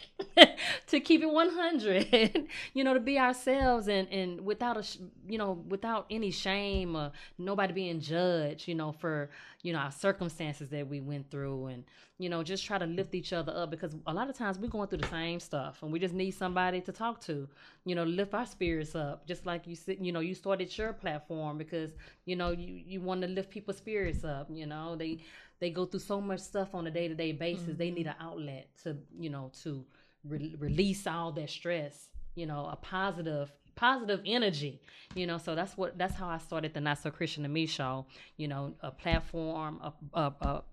to 0.87 0.99
keep 0.99 1.21
it 1.21 1.29
one 1.29 1.49
hundred. 1.49 2.47
you 2.73 2.83
know, 2.83 2.95
to 2.95 2.99
be 2.99 3.19
ourselves, 3.19 3.87
and 3.87 4.07
and 4.09 4.41
without 4.41 4.75
a, 4.75 4.83
you 5.27 5.37
know, 5.37 5.63
without 5.67 6.07
any 6.09 6.31
shame 6.31 6.95
or 6.95 7.11
nobody 7.37 7.73
being 7.73 7.99
judged. 7.99 8.67
You 8.67 8.73
know, 8.73 8.91
for 8.91 9.29
you 9.61 9.71
know 9.73 9.79
our 9.79 9.91
circumstances 9.91 10.69
that 10.69 10.87
we 10.87 10.99
went 10.99 11.29
through, 11.29 11.67
and 11.67 11.83
you 12.17 12.29
know, 12.29 12.43
just 12.43 12.65
try 12.65 12.77
to 12.77 12.85
lift 12.85 13.13
each 13.13 13.33
other 13.33 13.51
up 13.55 13.69
because 13.69 13.93
a 14.07 14.13
lot 14.13 14.29
of 14.29 14.37
times 14.37 14.57
we're 14.57 14.69
going 14.69 14.87
through 14.87 14.99
the 14.99 15.07
same 15.07 15.37
stuff 15.37 15.83
and 15.83 15.91
we 15.91 15.99
just 15.99 16.13
need 16.13 16.31
somebody 16.31 16.79
to 16.79 16.93
talk 16.93 17.19
to, 17.19 17.45
you 17.83 17.93
know, 17.93 18.05
lift 18.05 18.33
our 18.33 18.45
spirits 18.45 18.95
up. 18.95 19.27
Just 19.27 19.45
like 19.45 19.67
you 19.67 19.75
said, 19.75 19.97
you 19.99 20.13
know, 20.13 20.21
you 20.21 20.33
started 20.33 20.75
your 20.77 20.93
platform 20.93 21.57
because, 21.57 21.91
you 22.23 22.37
know, 22.37 22.51
you, 22.51 22.81
you 22.87 23.01
want 23.01 23.21
to 23.21 23.27
lift 23.27 23.49
people's 23.49 23.77
spirits 23.77 24.23
up. 24.23 24.47
You 24.49 24.65
know, 24.65 24.95
they, 24.95 25.19
they 25.65 25.71
go 25.71 25.85
through 25.85 25.99
so 25.99 26.21
much 26.21 26.41
stuff 26.41 26.75
on 26.75 26.85
a 26.85 26.91
day 26.91 27.07
to 27.07 27.15
day 27.15 27.31
basis. 27.31 27.75
They 27.75 27.87
mm-hmm. 27.87 27.95
need 27.95 28.07
an 28.07 28.15
outlet 28.19 28.69
to, 28.83 28.97
you 29.17 29.31
know, 29.31 29.51
to 29.63 29.83
re- 30.23 30.55
release 30.59 31.07
all 31.07 31.31
that 31.31 31.49
stress, 31.49 32.09
you 32.35 32.45
know, 32.45 32.69
a 32.71 32.75
positive 32.75 33.51
positive 33.75 34.21
energy 34.25 34.79
you 35.15 35.27
know? 35.27 35.37
So 35.37 35.53
that's 35.53 35.75
what 35.75 35.97
that's 35.97 36.15
how 36.15 36.29
i 36.29 36.37
started 36.37 36.73
the 36.73 36.79
not 36.79 36.97
so 36.97 37.11
christian 37.11 37.43
to 37.43 37.49
me 37.49 37.65
show 37.65 38.05
you 38.37 38.47
know 38.47 38.73
a 38.79 38.89
platform 38.89 39.81
a, 39.83 39.91
a, 40.17 40.33
a, 40.41 40.63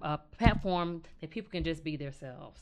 a 0.00 0.18
platform 0.38 1.02
that 1.20 1.30
people 1.30 1.50
can 1.50 1.64
just 1.64 1.84
be 1.84 1.96
themselves. 1.96 2.60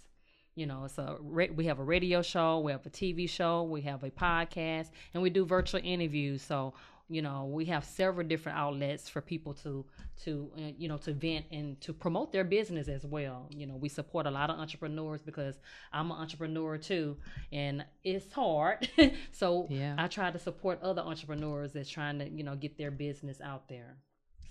You 0.55 0.67
know 0.67 0.85
it's 0.85 0.99
a 0.99 1.17
we 1.21 1.67
have 1.67 1.81
a 1.81 1.85
radio 1.85 2.23
show 2.23 2.61
we 2.61 2.71
have 2.71 2.87
a 2.87 2.91
tv 2.91 3.29
show 3.29 3.65
we 3.65 3.81
have 3.83 4.05
a 4.05 4.11
podcast 4.11 4.91
and 5.13 5.23
we 5.23 5.31
do 5.31 5.45
virtual 5.45 5.81
interviews. 5.83 6.43
So 6.43 6.75
you 7.09 7.21
know 7.21 7.45
we 7.45 7.67
have 7.67 7.85
several 7.85 8.27
different 8.27 8.57
outlets 8.59 9.09
for 9.09 9.21
people 9.21 9.53
to 9.55 9.85
to 10.25 10.51
uh, 10.57 10.61
you 10.79 10.89
know 10.89 10.97
to 10.97 11.13
vent 11.13 11.45
and 11.51 11.81
to 11.81 11.93
promote 11.93 12.33
their 12.33 12.45
business 12.45 12.89
as 12.89 13.05
well. 13.05 13.47
You 13.51 13.67
know 13.67 13.77
we 13.77 13.89
support 13.89 14.27
a 14.27 14.31
lot 14.31 14.49
of 14.51 14.59
entrepreneurs 14.59 15.21
because 15.23 15.59
i'm 15.93 16.11
an 16.11 16.17
entrepreneur 16.17 16.79
too 16.79 17.17
and 17.53 17.85
it's 18.05 18.33
hard. 18.33 18.89
So 19.33 19.67
Yeah. 19.71 19.95
i 19.99 20.07
try 20.09 20.31
to 20.31 20.39
support 20.39 20.81
other 20.83 21.03
entrepreneurs 21.03 21.73
that's 21.73 21.91
trying 21.91 22.19
to 22.21 22.29
you 22.29 22.43
know 22.43 22.57
get 22.57 22.79
their 22.79 22.91
business 22.91 23.41
out 23.41 23.69
there. 23.69 23.97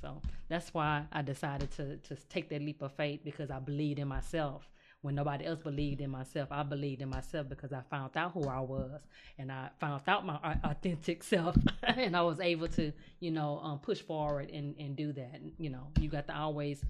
So 0.01 0.21
that's 0.49 0.73
why 0.73 1.05
i 1.11 1.21
decided 1.21 1.71
to 1.71 1.97
to 1.97 2.15
take 2.29 2.49
that 2.49 2.61
leap 2.61 2.81
of 2.81 2.91
faith 2.93 3.21
because 3.23 3.49
i 3.49 3.59
believed 3.59 3.99
in 3.99 4.07
myself 4.07 4.69
when 5.03 5.15
nobody 5.15 5.45
else 5.45 5.59
believed 5.59 6.01
in 6.01 6.09
myself. 6.09 6.47
I 6.51 6.63
believed 6.63 7.01
in 7.01 7.09
myself 7.09 7.47
because 7.49 7.71
i 7.71 7.81
found 7.91 8.17
out 8.17 8.31
who 8.31 8.47
i 8.47 8.59
was 8.59 9.01
and 9.37 9.51
i 9.51 9.69
found 9.79 10.01
out 10.07 10.25
my 10.25 10.39
authentic 10.63 11.23
self 11.33 11.55
and 11.83 12.15
i 12.15 12.21
was 12.21 12.39
able 12.39 12.69
to 12.69 12.91
you 13.19 13.29
know 13.29 13.59
um, 13.61 13.79
push 13.79 14.01
forward 14.01 14.49
and 14.49 14.75
and 14.79 14.95
do 14.95 15.11
that. 15.13 15.41
You 15.59 15.69
know 15.69 15.87
you 15.99 16.09
got 16.09 16.27
to 16.27 16.35
always 16.35 16.83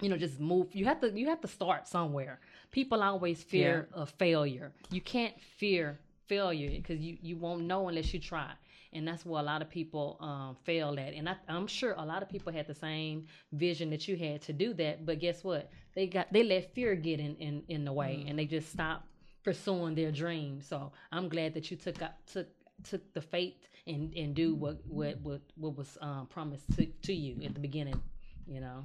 you 0.00 0.08
know 0.08 0.16
just 0.16 0.40
move. 0.40 0.68
You 0.72 0.84
have 0.86 1.00
to 1.00 1.10
you 1.10 1.26
have 1.28 1.40
to 1.42 1.48
start 1.48 1.88
somewhere. 1.88 2.40
People 2.70 3.02
always 3.02 3.42
fear 3.42 3.88
of 3.92 4.10
failure. 4.10 4.72
You 4.90 5.00
can't 5.00 5.34
fear 5.58 5.98
failure 6.26 6.70
because 6.70 7.00
you 7.00 7.18
you 7.20 7.36
won't 7.36 7.62
know 7.64 7.88
unless 7.88 8.14
you 8.14 8.20
try 8.20 8.52
and 8.92 9.06
that's 9.06 9.24
where 9.24 9.40
a 9.40 9.44
lot 9.44 9.62
of 9.62 9.68
people 9.68 10.16
um, 10.20 10.56
fail 10.64 10.92
at. 10.98 11.14
And 11.14 11.28
I, 11.28 11.36
i'm 11.48 11.66
sure 11.66 11.94
a 11.96 12.04
lot 12.04 12.22
of 12.22 12.28
people 12.28 12.52
had 12.52 12.66
the 12.66 12.74
same 12.74 13.26
vision 13.52 13.90
that 13.90 14.06
you 14.08 14.16
had 14.16 14.42
to 14.42 14.52
do 14.52 14.74
that. 14.74 15.06
But 15.06 15.18
guess 15.18 15.42
what? 15.42 15.70
They 15.94 16.06
got 16.06 16.32
they 16.32 16.42
let 16.42 16.74
fear 16.74 16.94
get 16.94 17.20
in 17.20 17.36
in, 17.36 17.62
in 17.68 17.84
the 17.84 17.92
way 17.92 18.24
and 18.26 18.38
they 18.38 18.46
just 18.46 18.70
stopped 18.72 19.06
pursuing 19.44 19.96
their 19.96 20.12
dreams 20.12 20.64
so 20.68 20.92
i'm 21.10 21.28
glad 21.28 21.52
that 21.52 21.68
you 21.68 21.76
took 21.76 22.00
up 22.00 22.16
took 22.32 22.46
took 22.84 23.12
the 23.12 23.20
faith 23.20 23.56
and 23.88 24.14
and 24.14 24.36
do 24.36 24.54
what 24.54 24.78
what 24.86 25.20
what, 25.20 25.40
what 25.56 25.76
was 25.76 25.98
um, 26.00 26.28
promised 26.28 26.72
to, 26.76 26.86
to 27.02 27.12
you 27.12 27.44
at 27.44 27.52
the 27.52 27.58
beginning 27.58 28.00
you 28.46 28.60
know? 28.60 28.84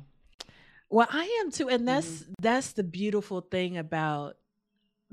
Well, 0.90 1.08
I 1.10 1.42
am 1.42 1.52
too, 1.52 1.70
and 1.70 1.88
that's 1.88 2.26
that's 2.42 2.74
the 2.74 2.84
beautiful 2.84 3.42
thing 3.42 3.78
about 3.78 4.38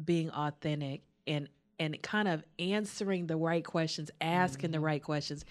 being 0.02 0.30
authentic 0.30 1.02
and 1.26 1.48
and 1.84 2.02
kind 2.02 2.26
of 2.28 2.42
answering 2.58 3.26
the 3.28 3.36
right 3.36 3.64
questions, 3.64 4.10
asking 4.20 4.70
the 4.72 4.80
right 4.80 5.02
questions. 5.02 5.44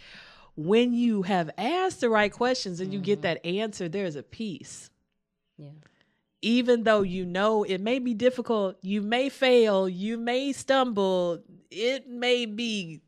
When 0.56 0.94
you 0.94 1.22
have 1.24 1.50
asked 1.58 2.02
the 2.02 2.10
right 2.10 2.32
questions 2.32 2.80
and 2.80 2.94
you 2.94 3.00
get 3.00 3.22
that 3.24 3.44
answer, 3.46 3.88
there's 3.90 4.16
a 4.16 4.24
peace. 4.24 4.90
yeah 5.58 5.70
Even 6.42 6.84
though 6.84 7.02
you 7.02 7.26
know 7.26 7.64
it 7.64 7.80
may 7.82 8.00
be 8.00 8.14
difficult, 8.14 8.78
you 8.82 9.02
may 9.02 9.30
fail, 9.30 9.88
you 9.90 10.18
may 10.18 10.52
stumble, 10.54 11.42
it 11.72 12.08
may 12.10 12.46
be 12.46 13.02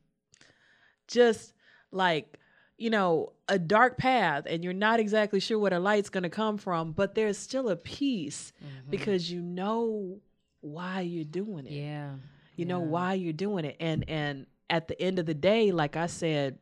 just 1.08 1.53
like 1.91 2.39
you 2.77 2.89
know 2.89 3.32
a 3.48 3.58
dark 3.60 3.98
path 3.98 4.46
and 4.50 4.63
you're 4.63 4.74
not 4.74 5.00
exactly 5.00 5.39
sure 5.39 5.60
where 5.60 5.70
the 5.72 5.79
light's 5.79 6.10
going 6.10 6.24
to 6.24 6.29
come 6.29 6.58
from 6.58 6.91
but 6.91 7.15
there's 7.15 7.38
still 7.38 7.70
a 7.70 7.75
peace 7.75 8.51
Mhm. 8.62 8.89
because 8.89 9.32
you 9.32 9.41
know 9.41 10.20
why 10.62 11.01
you're 11.01 11.24
doing 11.24 11.67
it 11.67 11.72
yeah 11.72 12.15
you 12.55 12.65
know 12.65 12.79
why 12.79 13.13
you're 13.13 13.33
doing 13.33 13.65
it 13.65 13.75
and 13.79 14.03
and 14.09 14.45
at 14.69 14.88
the 14.88 15.00
end 15.01 15.19
of 15.19 15.25
the 15.25 15.33
day 15.33 15.71
like 15.71 15.95
i 15.95 16.07
said 16.07 16.57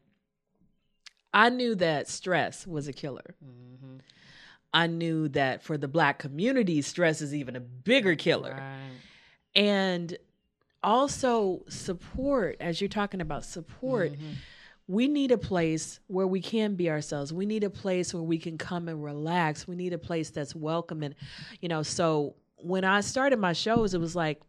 i 1.33 1.49
knew 1.49 1.75
that 1.75 2.07
stress 2.07 2.65
was 2.67 2.87
a 2.87 2.93
killer 2.93 3.35
Mhm. 3.43 3.99
i 4.73 4.87
knew 4.87 5.27
that 5.29 5.63
for 5.63 5.77
the 5.77 5.87
black 5.87 6.19
community 6.19 6.81
stress 6.81 7.21
is 7.21 7.33
even 7.33 7.55
a 7.55 7.59
bigger 7.59 8.15
killer 8.15 8.55
Right. 8.59 8.97
and 9.55 10.17
also 10.81 11.63
support 11.69 12.57
as 12.59 12.81
you're 12.81 12.89
talking 12.89 13.21
about 13.21 13.45
support 13.45 14.13
Mhm. 14.13 14.35
we 14.85 15.07
need 15.07 15.31
a 15.31 15.37
place 15.37 16.01
where 16.07 16.27
we 16.27 16.41
can 16.41 16.75
be 16.75 16.89
ourselves. 16.89 17.31
We 17.31 17.45
need 17.45 17.63
a 17.63 17.69
place 17.69 18.13
where 18.13 18.21
we 18.21 18.37
can 18.37 18.57
come 18.57 18.89
and 18.89 19.01
relax. 19.01 19.65
We 19.65 19.77
need 19.77 19.93
a 19.93 19.97
place 19.97 20.29
that's 20.29 20.53
welcoming. 20.53 21.15
You 21.61 21.69
know, 21.69 21.83
so 21.83 22.35
when 22.57 22.83
I 22.83 22.99
started 22.99 23.39
my 23.39 23.53
shows, 23.53 23.93
it 23.93 24.01
was 24.01 24.13
like 24.13 24.41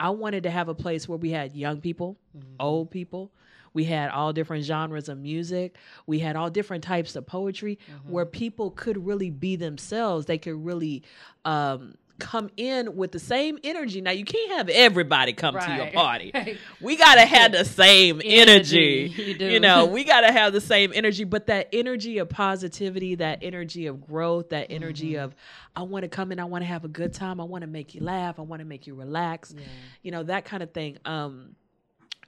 I 0.00 0.10
wanted 0.10 0.42
to 0.44 0.50
have 0.50 0.68
a 0.68 0.74
place 0.74 1.08
where 1.08 1.18
we 1.18 1.30
had 1.30 1.54
young 1.54 1.80
people, 1.80 2.16
Mhm. 2.36 2.42
old 2.60 2.90
people. 2.90 3.30
We 3.74 3.84
had 3.84 4.10
all 4.10 4.32
different 4.32 4.64
genres 4.64 5.08
of 5.08 5.18
music. 5.18 5.76
We 6.06 6.20
had 6.20 6.36
all 6.36 6.50
different 6.50 6.82
types 6.84 7.14
of 7.16 7.26
poetry 7.26 7.78
where 8.06 8.24
people 8.26 8.70
could 8.70 9.06
really 9.06 9.30
be 9.30 9.56
themselves. 9.56 10.26
They 10.26 10.38
could 10.38 10.64
really 10.64 11.02
um, 11.44 11.94
come 12.18 12.50
in 12.56 12.96
with 12.96 13.12
the 13.12 13.18
same 13.18 13.58
energy. 13.62 14.00
Now, 14.00 14.10
you 14.10 14.24
can't 14.24 14.52
have 14.52 14.68
everybody 14.68 15.32
come 15.32 15.54
to 15.58 15.66
your 15.70 15.84
Right. 15.84 15.94
party. 15.94 16.32
We 16.80 16.96
got 16.96 17.14
to 17.16 17.22
have 17.26 17.52
the 17.52 17.64
same 17.64 18.20
energy. 18.24 19.04
Energy, 19.06 19.36
you. 19.40 19.46
You 19.52 19.60
know, 19.60 19.86
we 19.96 20.04
got 20.04 20.22
to 20.22 20.32
have 20.32 20.52
the 20.52 20.60
same 20.60 20.92
energy, 20.94 21.24
but 21.24 21.46
that 21.46 21.68
energy 21.72 22.18
of 22.18 22.28
positivity, 22.28 23.14
that 23.16 23.38
energy 23.42 23.86
of 23.86 24.04
growth, 24.06 24.50
that 24.50 24.66
energy 24.70 25.12
Mm-hmm. 25.12 25.24
of, 25.24 25.34
I 25.76 25.82
want 25.82 26.02
to 26.02 26.08
come 26.08 26.32
in, 26.32 26.40
I 26.40 26.44
want 26.44 26.62
to 26.62 26.66
have 26.66 26.84
a 26.84 26.88
good 26.88 27.14
time, 27.14 27.40
I 27.40 27.44
want 27.44 27.62
to 27.62 27.68
make 27.68 27.94
you 27.94 28.00
laugh, 28.02 28.38
I 28.38 28.42
want 28.42 28.60
to 28.60 28.66
make 28.66 28.86
you 28.86 28.94
relax, 28.94 29.54
Yeah. 29.56 29.62
you 30.02 30.10
know, 30.10 30.22
that 30.24 30.44
kind 30.44 30.62
of 30.62 30.72
thing. 30.72 30.98
Um, 31.04 31.54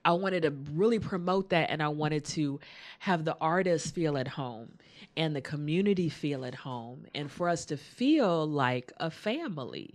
I 0.04 0.12
wanted 0.12 0.42
to 0.42 0.50
really 0.72 0.98
promote 0.98 1.50
that 1.50 1.70
and 1.70 1.82
I 1.82 1.88
wanted 1.88 2.24
to 2.26 2.60
have 3.00 3.24
the 3.24 3.36
artists 3.40 3.90
feel 3.90 4.16
at 4.16 4.28
home 4.28 4.72
and 5.16 5.34
the 5.34 5.40
community 5.40 6.08
feel 6.08 6.44
at 6.44 6.54
home 6.54 7.06
and 7.14 7.30
for 7.30 7.48
us 7.48 7.64
to 7.66 7.76
feel 7.76 8.46
like 8.46 8.92
a 8.98 9.10
family. 9.10 9.94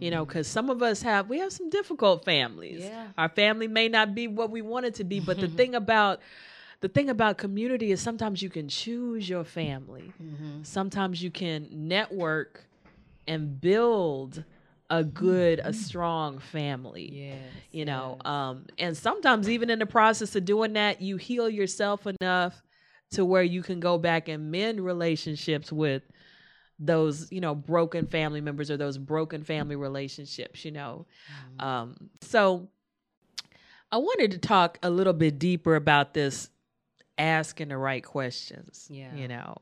You 0.00 0.10
know, 0.10 0.24
cuz 0.24 0.46
some 0.46 0.70
of 0.70 0.82
us 0.82 1.02
have 1.02 1.28
we 1.28 1.38
have 1.38 1.52
some 1.52 1.70
difficult 1.70 2.24
families. 2.24 2.84
Yeah. 2.84 3.08
Our 3.18 3.28
family 3.28 3.68
may 3.68 3.88
not 3.88 4.14
be 4.14 4.26
what 4.26 4.50
we 4.50 4.62
want 4.62 4.86
it 4.86 4.94
to 4.94 5.04
be, 5.04 5.20
but 5.20 5.38
the 5.38 5.48
thing 5.58 5.74
about 5.74 6.20
the 6.80 6.88
thing 6.88 7.08
about 7.08 7.38
community 7.38 7.92
is 7.92 8.00
sometimes 8.00 8.42
you 8.42 8.50
can 8.50 8.68
choose 8.68 9.28
your 9.28 9.44
family. 9.44 10.12
Mm-hmm. 10.22 10.62
Sometimes 10.62 11.22
you 11.22 11.30
can 11.30 11.68
network 11.70 12.64
and 13.26 13.60
build 13.60 14.44
a 14.90 15.02
good, 15.02 15.60
a 15.64 15.72
strong 15.72 16.38
family 16.38 17.10
Yes. 17.12 17.42
you 17.72 17.84
know 17.84 18.16
yes. 18.24 18.30
um 18.32 18.66
and 18.78 18.96
sometimes 18.96 19.48
even 19.48 19.68
in 19.70 19.78
the 19.80 19.86
process 19.86 20.36
of 20.36 20.44
doing 20.44 20.74
that 20.74 21.00
you 21.02 21.16
heal 21.16 21.48
yourself 21.50 22.06
enough 22.06 22.62
to 23.12 23.24
where 23.24 23.42
you 23.42 23.62
can 23.62 23.80
go 23.80 23.98
back 23.98 24.28
and 24.28 24.50
mend 24.50 24.80
relationships 24.84 25.72
with 25.72 26.02
those 26.78 27.30
you 27.32 27.40
know 27.40 27.54
broken 27.54 28.06
family 28.06 28.40
members 28.40 28.70
or 28.70 28.76
those 28.76 28.98
broken 28.98 29.42
family 29.42 29.76
relationships 29.76 30.64
you 30.64 30.70
know 30.70 31.06
Mm-hmm. 31.58 31.66
um 31.66 32.10
so 32.20 32.68
i 33.90 33.96
wanted 33.96 34.30
to 34.32 34.38
talk 34.38 34.78
a 34.82 34.90
little 34.90 35.12
bit 35.12 35.38
deeper 35.38 35.74
about 35.74 36.14
this 36.14 36.48
asking 37.18 37.68
the 37.68 37.76
right 37.78 38.04
questions 38.04 38.86
Yeah. 38.90 39.14
you 39.14 39.26
know 39.28 39.56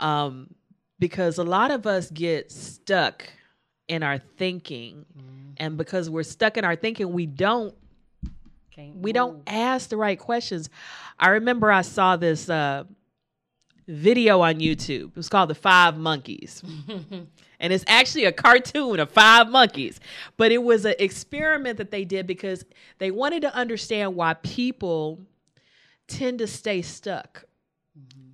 um 0.00 0.54
because 0.98 1.38
a 1.38 1.44
lot 1.44 1.70
of 1.70 1.86
us 1.86 2.10
get 2.10 2.50
stuck 2.52 3.24
in 3.88 4.02
our 4.02 4.18
thinking. 4.18 5.04
Mhm. 5.16 5.54
and 5.58 5.76
because 5.76 6.08
we're 6.08 6.22
stuck 6.22 6.56
in 6.56 6.64
our 6.64 6.76
thinking 6.76 7.12
we 7.12 7.26
don't 7.26 7.74
Can't 8.70 8.96
we 8.96 9.12
don't 9.12 9.42
ask 9.46 9.90
the 9.90 9.96
right 9.98 10.18
questions. 10.18 10.70
I 11.18 11.28
remember 11.30 11.70
i 11.70 11.82
saw 11.82 12.16
this 12.16 12.48
uh 12.48 12.84
video 13.86 14.40
on 14.40 14.54
youtube. 14.56 15.08
It 15.10 15.16
was 15.16 15.28
called 15.28 15.50
the 15.50 15.54
five 15.54 15.96
monkeys. 15.98 16.62
And 17.60 17.72
it's 17.72 17.84
actually 17.86 18.24
a 18.24 18.32
cartoon 18.32 18.98
of 18.98 19.08
five 19.08 19.48
monkeys. 19.48 20.00
But 20.36 20.50
it 20.50 20.64
was 20.64 20.84
an 20.84 20.94
experiment 20.98 21.78
that 21.78 21.92
they 21.92 22.04
did 22.04 22.26
because 22.26 22.64
they 22.98 23.12
wanted 23.12 23.42
to 23.42 23.54
understand 23.54 24.16
why 24.16 24.34
people 24.34 25.20
tend 26.08 26.40
to 26.40 26.48
stay 26.48 26.82
stuck 26.82 27.44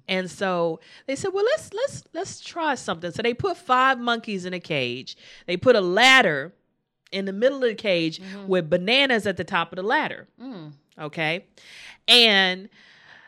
and 0.08 0.30
so 0.30 0.80
they 1.06 1.14
said 1.14 1.32
well 1.32 1.44
let's 1.44 1.72
let's 1.72 2.04
let's 2.14 2.40
try 2.40 2.74
something. 2.74 3.12
So 3.12 3.22
they 3.22 3.34
put 3.34 3.56
five 3.56 3.98
monkeys 3.98 4.46
in 4.46 4.54
a 4.54 4.60
cage. 4.60 5.16
They 5.46 5.56
put 5.56 5.76
a 5.76 5.80
ladder 5.80 6.54
in 7.12 7.26
the 7.26 7.32
middle 7.32 7.62
of 7.62 7.68
the 7.68 7.74
cage 7.74 8.20
with 8.46 8.68
bananas 8.68 9.26
at 9.26 9.36
the 9.36 9.44
top 9.44 9.72
of 9.72 9.76
the 9.76 9.82
ladder. 9.82 10.26
Mm. 10.40 10.72
okay? 10.98 11.44
And 12.06 12.68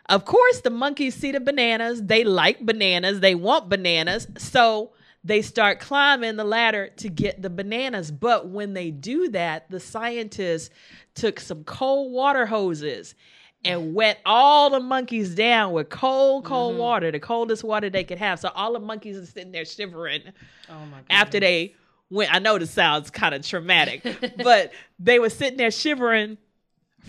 of 0.08 0.24
course 0.24 0.60
the 0.60 0.70
monkeys 0.70 1.14
see 1.14 1.32
the 1.32 1.40
bananas. 1.40 2.02
They 2.02 2.24
like 2.24 2.60
bananas. 2.60 3.20
They 3.20 3.34
want 3.34 3.68
bananas. 3.68 4.26
So 4.38 4.92
they 5.22 5.42
start 5.42 5.80
climbing 5.80 6.36
the 6.36 6.44
ladder 6.44 6.88
to 6.96 7.08
get 7.10 7.42
the 7.42 7.50
bananas. 7.50 8.10
But 8.10 8.48
when 8.48 8.72
they 8.72 8.90
do 8.90 9.28
that 9.30 9.70
the 9.70 9.80
scientists 9.80 10.70
took 11.14 11.40
some 11.40 11.64
cold 11.64 12.12
water 12.12 12.46
hoses 12.46 13.14
and 13.64 13.94
wet 13.94 14.18
all 14.24 14.70
the 14.70 14.80
monkeys 14.80 15.34
down 15.34 15.72
with 15.72 15.88
cold 15.90 16.44
cold 16.44 16.72
mm-hmm. 16.72 16.80
water 16.80 17.10
the 17.10 17.20
coldest 17.20 17.62
water 17.62 17.90
they 17.90 18.04
could 18.04 18.18
have 18.18 18.40
so 18.40 18.48
all 18.54 18.72
the 18.72 18.80
monkeys 18.80 19.18
are 19.18 19.26
sitting 19.26 19.52
there 19.52 19.64
shivering 19.64 20.22
Oh 20.70 20.86
my 20.86 20.98
god. 20.98 21.04
after 21.10 21.40
they 21.40 21.74
went. 22.10 22.34
I 22.34 22.38
know 22.40 22.58
this 22.58 22.70
sounds 22.70 23.10
kind 23.10 23.34
of 23.34 23.46
traumatic, 23.46 24.02
but 24.42 24.72
they 24.98 25.18
were 25.18 25.30
sitting 25.30 25.56
there 25.56 25.70
shivering 25.70 26.36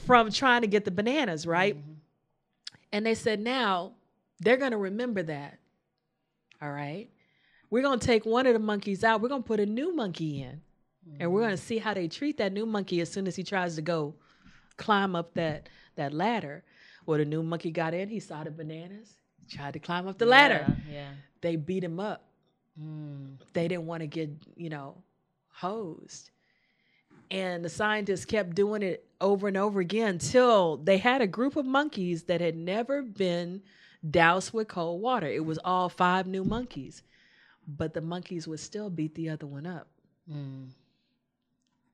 from 0.05 0.31
trying 0.31 0.61
to 0.61 0.67
get 0.67 0.85
the 0.85 0.91
bananas, 0.91 1.45
right? 1.45 1.75
Mm-hmm. 1.75 1.91
And 2.93 3.05
they 3.05 3.15
said, 3.15 3.39
now 3.39 3.93
they're 4.39 4.57
going 4.57 4.71
to 4.71 4.77
remember 4.77 5.23
that. 5.23 5.59
All 6.61 6.71
right. 6.71 7.09
We're 7.69 7.81
going 7.81 7.99
to 7.99 8.05
take 8.05 8.25
one 8.25 8.45
of 8.45 8.53
the 8.53 8.59
monkeys 8.59 9.03
out. 9.03 9.21
We're 9.21 9.29
going 9.29 9.43
to 9.43 9.47
put 9.47 9.59
a 9.59 9.65
new 9.65 9.95
monkey 9.95 10.41
in. 10.41 10.61
And 11.19 11.31
we're 11.31 11.39
mm-hmm. 11.39 11.47
going 11.47 11.57
to 11.57 11.63
see 11.63 11.77
how 11.79 11.93
they 11.93 12.07
treat 12.07 12.37
that 12.37 12.53
new 12.53 12.65
monkey 12.65 13.01
as 13.01 13.11
soon 13.11 13.27
as 13.27 13.35
he 13.35 13.43
tries 13.43 13.75
to 13.75 13.81
go 13.81 14.13
climb 14.77 15.15
up 15.15 15.33
that 15.33 15.67
that 15.95 16.13
ladder. 16.13 16.63
Well, 17.05 17.17
the 17.17 17.25
new 17.25 17.43
monkey 17.43 17.71
got 17.71 17.93
in, 17.93 18.09
he 18.09 18.19
saw 18.19 18.43
the 18.43 18.51
bananas, 18.51 19.15
tried 19.49 19.73
to 19.73 19.79
climb 19.79 20.07
up 20.07 20.17
the 20.17 20.25
ladder. 20.25 20.65
Yeah. 20.89 21.09
They 21.41 21.55
beat 21.55 21.83
him 21.83 21.99
up. 21.99 22.23
Mm. 22.79 23.37
they 23.53 23.67
didn't 23.67 23.85
want 23.85 24.01
to 24.01 24.07
get, 24.07 24.29
you 24.55 24.69
know, 24.69 24.95
hosed. 25.49 26.31
And 27.29 27.63
the 27.63 27.69
scientists 27.69 28.25
kept 28.25 28.55
doing 28.55 28.81
it 28.81 29.05
over 29.19 29.47
and 29.47 29.57
over 29.57 29.79
again 29.79 30.17
till 30.17 30.77
they 30.77 30.97
had 30.97 31.21
a 31.21 31.27
group 31.27 31.55
of 31.55 31.65
monkeys 31.65 32.23
that 32.23 32.41
had 32.41 32.55
never 32.55 33.01
been 33.01 33.61
doused 34.09 34.53
with 34.53 34.67
cold 34.67 35.01
water. 35.01 35.27
It 35.27 35.45
was 35.45 35.59
all 35.63 35.89
five 35.89 36.27
new 36.27 36.43
monkeys. 36.43 37.03
But 37.67 37.93
the 37.93 38.01
monkeys 38.01 38.47
would 38.47 38.59
still 38.59 38.89
beat 38.89 39.15
the 39.15 39.29
other 39.29 39.45
one 39.45 39.65
up. 39.65 39.87
Mm. 40.29 40.69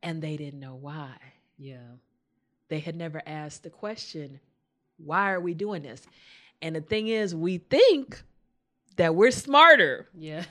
And 0.01 0.21
they 0.21 0.37
didn't 0.37 0.59
know 0.59 0.75
why. 0.75 1.11
Yeah. 1.57 1.97
They 2.69 2.79
had 2.79 2.95
never 2.95 3.21
asked 3.25 3.63
the 3.63 3.69
question, 3.69 4.39
why 4.97 5.31
are 5.31 5.39
we 5.39 5.53
doing 5.53 5.83
this? 5.83 6.01
And 6.61 6.75
the 6.75 6.81
thing 6.81 7.07
is, 7.07 7.33
we 7.35 7.59
think 7.59 8.21
that 8.97 9.13
we're 9.15 9.31
smarter 9.31 10.07
Yeah. 10.17 10.43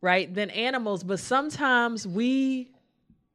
right 0.00 0.32
than 0.32 0.50
animals 0.50 1.02
but 1.02 1.18
sometimes 1.18 2.06
we 2.06 2.70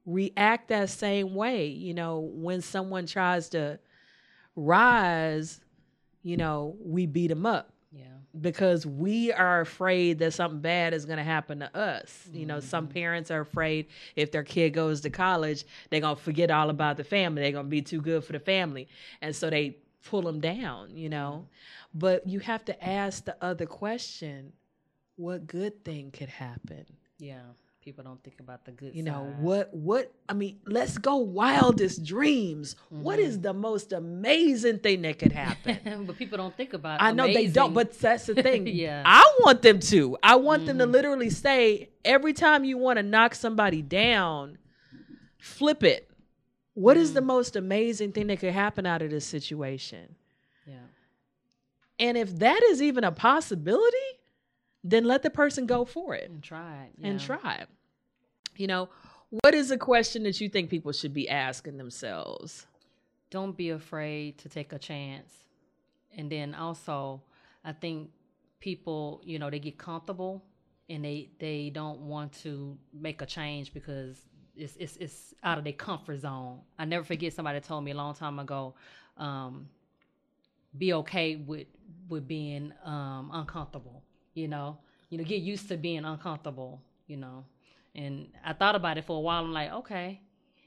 react 0.05 0.69
that 0.69 0.89
same 0.89 1.36
way 1.36 1.65
you 1.67 1.93
know 1.93 2.19
when 2.19 2.62
someone 2.62 3.05
tries 3.05 3.49
to 3.49 3.77
rise 4.55 5.60
you 6.23 6.38
know 6.38 6.75
we 6.84 7.05
beat 7.05 7.27
them 7.27 7.45
up 7.45 7.73
Yeah. 7.91 8.18
Because 8.41 8.85
we 8.85 9.31
are 9.33 9.61
afraid 9.61 10.19
that 10.19 10.33
something 10.33 10.59
bad 10.59 10.93
is 10.93 11.05
going 11.05 11.17
to 11.17 11.23
happen 11.23 11.59
to 11.59 11.77
us. 11.77 12.27
You 12.31 12.45
know 12.45 12.59
some 12.59 12.85
mm-hmm. 12.85 12.93
parents 12.93 13.31
are 13.31 13.41
afraid 13.41 13.87
if 14.15 14.31
their 14.31 14.43
kid 14.43 14.71
goes 14.71 15.01
to 15.01 15.09
college 15.09 15.65
they're 15.89 16.01
going 16.01 16.15
to 16.15 16.21
forget 16.21 16.51
all 16.51 16.69
about 16.69 16.97
the 16.97 17.03
family. 17.03 17.41
They're 17.41 17.51
going 17.51 17.65
to 17.65 17.69
be 17.69 17.81
too 17.81 18.01
good 18.01 18.23
for 18.23 18.33
the 18.33 18.39
family. 18.39 18.87
And 19.21 19.35
so 19.35 19.49
they 19.49 19.77
pull 20.03 20.21
them 20.21 20.39
down 20.39 20.95
you 20.95 21.09
know? 21.09 21.45
Mm-hmm. 21.45 21.99
But 21.99 22.27
you 22.27 22.39
have 22.39 22.63
to 22.65 22.87
ask 22.87 23.25
the 23.25 23.35
other 23.43 23.65
question 23.65 24.53
what 25.15 25.47
good 25.47 25.83
thing 25.83 26.11
could 26.11 26.29
happen? 26.29 26.85
Yeah. 27.17 27.41
People 27.89 28.04
don't 28.04 28.23
think 28.23 28.39
about 28.39 28.65
the 28.65 28.71
good 28.71 28.93
you 28.93 29.02
know 29.02 29.34
what 29.39 29.73
what 29.73 30.13
i 30.30 30.34
mean 30.34 30.60
let's 30.67 30.99
go 30.99 31.15
wildest 31.15 32.04
dreams. 32.04 32.75
What 32.89 33.17
is 33.17 33.34
mm-hmm. 33.34 33.41
the 33.41 33.54
most 33.56 33.93
amazing 33.93 34.78
thing 34.78 35.02
that 35.02 35.17
could 35.17 35.32
happen? 35.32 36.04
But 36.06 36.15
people 36.15 36.38
don't 36.38 36.56
think 36.56 36.73
about 36.73 37.02
i 37.02 37.12
know 37.12 37.25
they 37.25 37.47
don't 37.47 37.73
but 37.73 37.97
that's 37.99 38.28
the 38.28 38.36
thing. 38.36 38.67
Yeah. 38.86 39.02
i 39.08 39.28
want 39.39 39.63
them 39.63 39.80
to. 39.80 40.15
I 40.21 40.36
want 40.36 40.67
them 40.67 40.78
to 40.78 40.84
mm-hmm. 40.84 40.93
literally 40.93 41.32
say 41.32 41.89
every 42.06 42.34
time 42.34 42.63
you 42.63 42.78
want 42.78 42.97
to 42.97 43.04
knock 43.04 43.34
somebody 43.34 43.82
down 43.82 44.60
flip 45.39 45.82
it. 45.82 46.12
What 46.75 46.95
is 46.95 47.13
the 47.13 47.21
mm. 47.21 47.25
most 47.25 47.56
amazing 47.56 48.12
thing 48.12 48.28
that 48.28 48.39
could 48.39 48.54
happen 48.54 48.86
out 48.86 49.02
of 49.02 49.10
this 49.10 49.25
situation? 49.25 50.15
Yeah. 50.67 50.75
and 51.97 52.19
if 52.19 52.38
that 52.38 52.62
is 52.62 52.84
even 52.84 53.04
a 53.04 53.12
possibility 53.12 53.97
then 54.84 55.06
let 55.06 55.23
the 55.23 55.30
person 55.30 55.65
go 55.65 55.86
for 55.86 56.15
it. 56.15 56.30
And 56.30 56.41
try 56.41 56.86
it. 56.86 57.06
and 57.06 57.19
yeah. 57.19 57.25
try. 57.25 57.65
You 58.60 58.67
know, 58.67 58.89
what 59.30 59.56
is 59.56 59.72
a 59.72 59.78
question 59.78 60.24
that 60.24 60.39
you 60.39 60.50
think 60.50 60.69
people 60.69 60.91
should 60.91 61.13
be 61.13 61.28
asking 61.30 61.78
themselves? 61.78 62.67
don't 63.30 63.56
be 63.56 63.69
afraid 63.69 64.38
to 64.39 64.50
take 64.50 64.74
a 64.74 64.80
chance. 64.80 65.32
And 66.15 66.32
then 66.32 66.56
also, 66.56 67.22
I 67.63 67.74
think 67.74 68.10
people, 68.60 69.22
you 69.24 69.39
know, 69.39 69.50
they 69.50 69.60
get 69.60 69.78
comfortable 69.78 70.43
and 70.89 71.06
they 71.06 71.30
they 71.39 71.69
don't 71.69 72.02
want 72.02 72.34
to 72.41 72.78
make 72.93 73.22
a 73.22 73.26
change 73.26 73.74
because 73.74 74.17
it's 74.56 74.76
it's 74.78 74.98
it's 74.98 75.36
out 75.43 75.58
of 75.60 75.63
their 75.63 75.74
comfort 75.74 76.19
zone. 76.22 76.60
I 76.78 76.86
never 76.86 77.04
forget 77.04 77.34
somebody 77.34 77.60
told 77.60 77.84
me 77.84 77.91
a 77.91 77.95
long 77.95 78.15
time 78.15 78.39
ago, 78.39 78.74
um, 79.17 79.69
be 80.78 80.93
okay 80.93 81.36
with 81.36 81.67
with 82.08 82.28
being 82.28 82.74
um, 82.84 83.30
uncomfortable. 83.32 84.04
You 84.34 84.48
know, 84.48 84.80
you 85.10 85.17
know, 85.19 85.24
get 85.24 85.41
used 85.41 85.67
to 85.67 85.78
being 85.78 86.06
uncomfortable. 86.06 86.82
You 87.06 87.17
know, 87.17 87.45
and 87.95 88.30
I 88.45 88.54
thought 88.54 88.75
about 88.75 88.97
it 88.97 89.06
for 89.06 89.17
a 89.17 89.19
while. 89.19 89.43
I'm 89.43 89.54
like, 89.54 89.71
okay, 89.71 90.21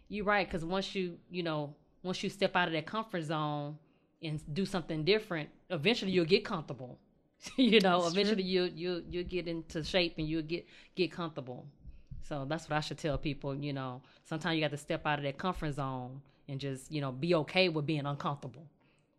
you're 0.09 0.25
right. 0.25 0.47
Because 0.47 0.65
once 0.65 0.95
you, 0.95 1.19
you 1.31 1.43
know, 1.43 1.75
once 2.03 2.23
you 2.23 2.29
step 2.31 2.57
out 2.57 2.69
of 2.69 2.75
that 2.75 2.87
comfort 2.87 3.23
zone 3.23 3.79
and 4.23 4.41
do 4.53 4.67
something 4.67 5.05
different, 5.05 5.49
eventually 5.71 6.13
you'll 6.13 6.25
get 6.25 6.45
comfortable. 6.45 6.99
you 7.57 7.81
know, 7.81 8.03
That's 8.03 8.13
eventually 8.13 8.45
you 8.45 8.71
you 8.75 9.05
you'll 9.09 9.25
get 9.25 9.49
into 9.49 9.83
shape 9.83 10.15
and 10.19 10.29
you'll 10.29 10.43
get 10.43 10.67
get 10.95 11.11
comfortable. 11.11 11.67
So 12.23 12.47
that's 12.49 12.69
what 12.69 12.77
I 12.77 12.81
should 12.81 12.99
tell 12.99 13.19
people. 13.19 13.55
You 13.55 13.73
know, 13.73 14.03
sometimes 14.25 14.55
you 14.55 14.61
got 14.61 14.71
to 14.71 14.77
step 14.77 15.07
out 15.07 15.19
of 15.19 15.25
that 15.25 15.39
comfort 15.39 15.73
zone 15.73 16.21
and 16.49 16.61
just 16.61 16.91
you 16.93 17.01
know 17.01 17.13
be 17.13 17.35
okay 17.35 17.69
with 17.69 17.87
being 17.87 18.07
uncomfortable. 18.07 18.67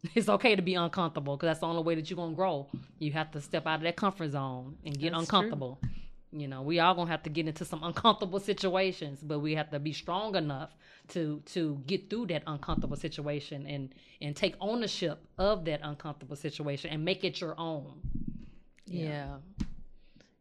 It's 0.16 0.28
okay 0.28 0.54
to 0.54 0.62
be 0.62 0.76
uncomfortable 0.76 1.38
because 1.38 1.48
that's 1.48 1.60
the 1.62 1.68
only 1.68 1.82
way 1.82 1.96
that 1.96 2.10
you're 2.10 2.18
gonna 2.18 2.36
grow. 2.36 2.68
You 3.00 3.14
have 3.14 3.32
to 3.32 3.40
step 3.42 3.66
out 3.66 3.76
of 3.76 3.84
that 3.84 3.96
comfort 3.96 4.32
zone 4.32 4.76
and 4.86 5.00
get 5.00 5.14
That's 5.14 5.24
true. 5.80 5.94
You 6.34 6.48
know, 6.48 6.62
we 6.62 6.80
all 6.80 6.96
gonna 6.96 7.12
have 7.12 7.24
to 7.24 7.30
get 7.30 7.48
into 7.48 7.66
some 7.66 7.84
uncomfortable 7.84 8.40
situations, 8.40 9.20
but 9.22 9.40
we 9.40 9.56
have 9.56 9.70
to 9.72 9.80
be 9.80 9.94
strong 9.94 10.36
enough 10.36 10.76
to 11.10 11.42
to 11.48 11.82
get 11.86 12.10
through 12.10 12.28
that 12.28 12.44
uncomfortable 12.48 12.98
situation 12.98 13.66
and 13.68 13.94
and 14.22 14.36
take 14.36 14.56
ownership 14.60 15.26
of 15.38 15.66
that 15.66 15.80
uncomfortable 15.84 16.36
situation 16.36 16.90
and 16.92 17.06
make 17.06 17.24
it 17.24 17.40
your 17.40 17.56
own. 17.60 18.02
Yeah. 18.86 19.38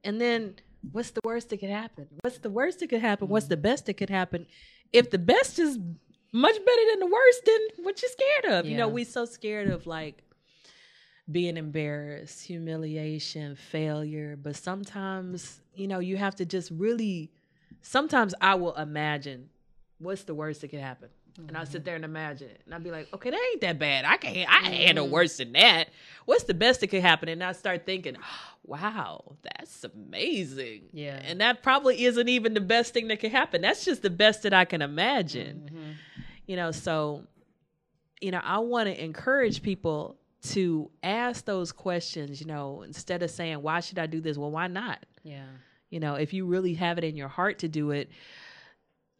And 0.04 0.20
then 0.20 0.56
what's 0.90 1.10
the 1.10 1.20
worst 1.24 1.50
that 1.50 1.58
could 1.58 1.70
happen? 1.70 2.08
What's 2.22 2.38
the 2.38 2.50
worst 2.50 2.80
that 2.80 2.88
could 2.88 3.00
happen? 3.00 3.28
What's 3.28 3.46
the 3.46 3.56
mm-hmm. 3.56 3.62
best 3.62 3.86
that 3.86 3.94
could 3.94 4.10
happen? 4.10 4.46
If 4.92 5.10
the 5.10 5.18
best 5.18 5.58
is 5.58 5.78
much 6.32 6.54
better 6.54 6.82
than 6.90 7.00
the 7.00 7.06
worst, 7.06 7.42
then 7.44 7.60
what 7.84 8.02
you 8.02 8.08
scared 8.08 8.54
of? 8.54 8.66
You 8.66 8.76
know, 8.76 8.88
we 8.88 9.04
so 9.04 9.24
scared 9.24 9.68
of 9.68 9.86
like 9.86 10.22
being 11.30 11.56
embarrassed, 11.56 12.44
humiliation, 12.44 13.56
failure. 13.56 14.36
But 14.40 14.56
sometimes, 14.56 15.60
you 15.74 15.86
know, 15.86 15.98
you 16.00 16.16
have 16.16 16.34
to 16.36 16.44
just 16.44 16.70
really 16.70 17.30
sometimes 17.82 18.34
I 18.40 18.54
will 18.54 18.74
imagine 18.74 19.48
what's 19.98 20.24
the 20.24 20.34
worst 20.34 20.60
that 20.62 20.68
could 20.68 20.80
happen. 20.80 21.08
And 21.48 21.56
I'll 21.56 21.64
sit 21.64 21.86
there 21.86 21.96
and 21.96 22.04
imagine 22.04 22.50
it. 22.50 22.60
And 22.66 22.74
I'll 22.74 22.80
be 22.80 22.90
like, 22.90 23.08
okay, 23.14 23.30
that 23.30 23.40
ain't 23.52 23.62
that 23.62 23.78
bad. 23.78 24.04
I 24.04 24.18
can 24.18 24.46
I 24.46 24.62
can 24.64 24.72
handle 24.72 25.08
worse 25.08 25.38
than 25.38 25.52
that. 25.52 25.88
What's 26.26 26.44
the 26.44 26.52
best 26.52 26.80
that 26.80 26.88
could 26.88 27.00
happen? 27.00 27.30
And 27.30 27.42
I 27.42 27.52
start 27.52 27.86
thinking, 27.86 28.16
wow, 28.64 29.36
that's 29.42 29.82
amazing. 29.84 30.82
Yeah. 30.92 31.20
And 31.24 31.40
that 31.40 31.62
probably 31.62 32.04
isn't 32.04 32.28
even 32.28 32.52
the 32.52 32.60
best 32.60 32.92
thing 32.92 33.08
that 33.08 33.20
could 33.20 33.30
happen. 33.30 33.62
That's 33.62 33.82
just 33.84 34.02
the 34.02 34.10
best 34.10 34.42
that 34.42 34.52
I 34.52 34.66
can 34.66 34.82
imagine. 34.82 35.70
Mhm. 35.72 35.94
You 36.46 36.56
know, 36.56 36.70
so 36.70 37.24
you 38.20 38.30
know, 38.30 38.40
I 38.44 38.58
want 38.58 38.88
to 38.88 39.02
encourage 39.02 39.62
people 39.62 40.16
to 40.42 40.90
ask 41.02 41.44
those 41.44 41.70
questions, 41.72 42.40
you 42.40 42.46
know, 42.46 42.82
instead 42.82 43.22
of 43.22 43.30
saying, 43.30 43.62
why 43.62 43.80
should 43.80 43.98
I 43.98 44.06
do 44.06 44.20
this? 44.20 44.36
Well, 44.36 44.50
why 44.50 44.66
not? 44.66 44.98
Yeah. 45.22 45.44
you 45.90 46.00
know 46.00 46.14
if 46.16 46.32
you 46.32 46.46
really 46.46 46.74
have 46.74 46.98
it 46.98 47.04
in 47.04 47.16
your 47.16 47.28
heart 47.28 47.60
to 47.60 47.68
do 47.68 47.92
it 47.92 48.10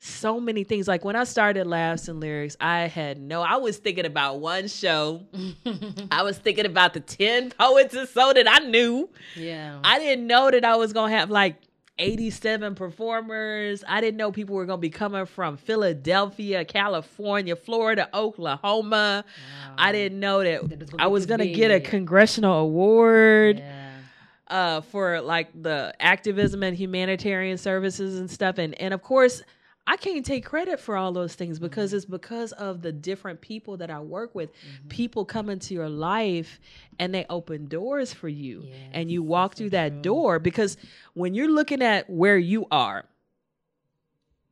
so 0.00 0.40
many 0.40 0.64
things 0.64 0.88
like 0.88 1.04
when 1.04 1.14
i 1.14 1.22
started 1.22 1.64
laughs 1.64 2.08
and 2.08 2.18
lyrics 2.18 2.56
i 2.60 2.88
had 2.88 3.20
no 3.20 3.40
i 3.40 3.54
was 3.54 3.76
thinking 3.78 4.04
about 4.04 4.40
one 4.40 4.66
show 4.66 5.22
i 6.10 6.24
was 6.24 6.36
thinking 6.38 6.66
about 6.66 6.92
the 6.92 6.98
10 6.98 7.52
poets 7.52 7.94
or 7.94 8.04
so 8.06 8.32
that 8.32 8.48
i 8.50 8.58
knew 8.66 9.08
yeah. 9.36 9.78
i 9.84 10.00
didn't 10.00 10.26
know 10.26 10.50
that 10.50 10.64
i 10.64 10.74
was 10.74 10.92
gonna 10.92 11.14
have 11.16 11.30
like 11.30 11.54
87 11.98 12.74
performers 12.74 13.84
i 13.86 14.00
didn't 14.00 14.16
know 14.16 14.32
people 14.32 14.54
were 14.56 14.64
gonna 14.66 14.78
be 14.78 14.90
coming 14.90 15.26
from 15.26 15.56
philadelphia 15.56 16.64
california 16.64 17.54
florida 17.54 18.08
oklahoma 18.14 19.24
Wow. 19.26 19.74
i 19.78 19.92
didn't 19.92 20.18
know 20.18 20.42
that 20.42 20.68
That 20.68 20.90
gonna 20.90 21.02
i 21.02 21.06
was 21.06 21.26
gonna 21.26 21.46
get 21.46 21.70
a 21.70 21.80
congressional 21.80 22.60
award 22.60 23.58
Yeah. 23.58 23.88
uh, 24.48 24.80
for 24.80 25.20
like 25.20 25.48
the 25.62 25.94
activism 26.00 26.62
and 26.62 26.76
humanitarian 26.76 27.56
services 27.58 28.18
and 28.18 28.30
stuff. 28.30 28.58
And 28.58 28.74
and 28.80 28.92
of 28.94 29.02
course, 29.02 29.42
I 29.86 29.96
can't 29.96 30.24
take 30.24 30.44
credit 30.44 30.78
for 30.80 30.96
all 30.96 31.12
those 31.12 31.34
things 31.34 31.58
because 31.58 31.90
Mm-hmm. 31.90 31.96
it's 31.96 32.04
because 32.06 32.52
of 32.52 32.82
the 32.82 32.92
different 32.92 33.40
people 33.40 33.76
that 33.78 33.90
I 33.90 33.98
work 34.00 34.34
with. 34.34 34.50
People 34.88 35.24
come 35.24 35.48
into 35.50 35.74
your 35.74 35.88
life 35.88 36.60
and 36.98 37.12
they 37.14 37.26
open 37.28 37.66
doors 37.66 38.12
for 38.12 38.28
you, 38.28 38.64
and 38.92 39.10
you 39.10 39.22
walk 39.22 39.52
that's 39.52 39.58
so 39.58 39.62
through 39.64 39.70
that 39.70 39.92
true. 39.94 40.02
door 40.02 40.38
because 40.38 40.76
when 41.14 41.34
you're 41.34 41.50
looking 41.50 41.82
at 41.82 42.08
where 42.08 42.38
you 42.38 42.66
are, 42.70 43.04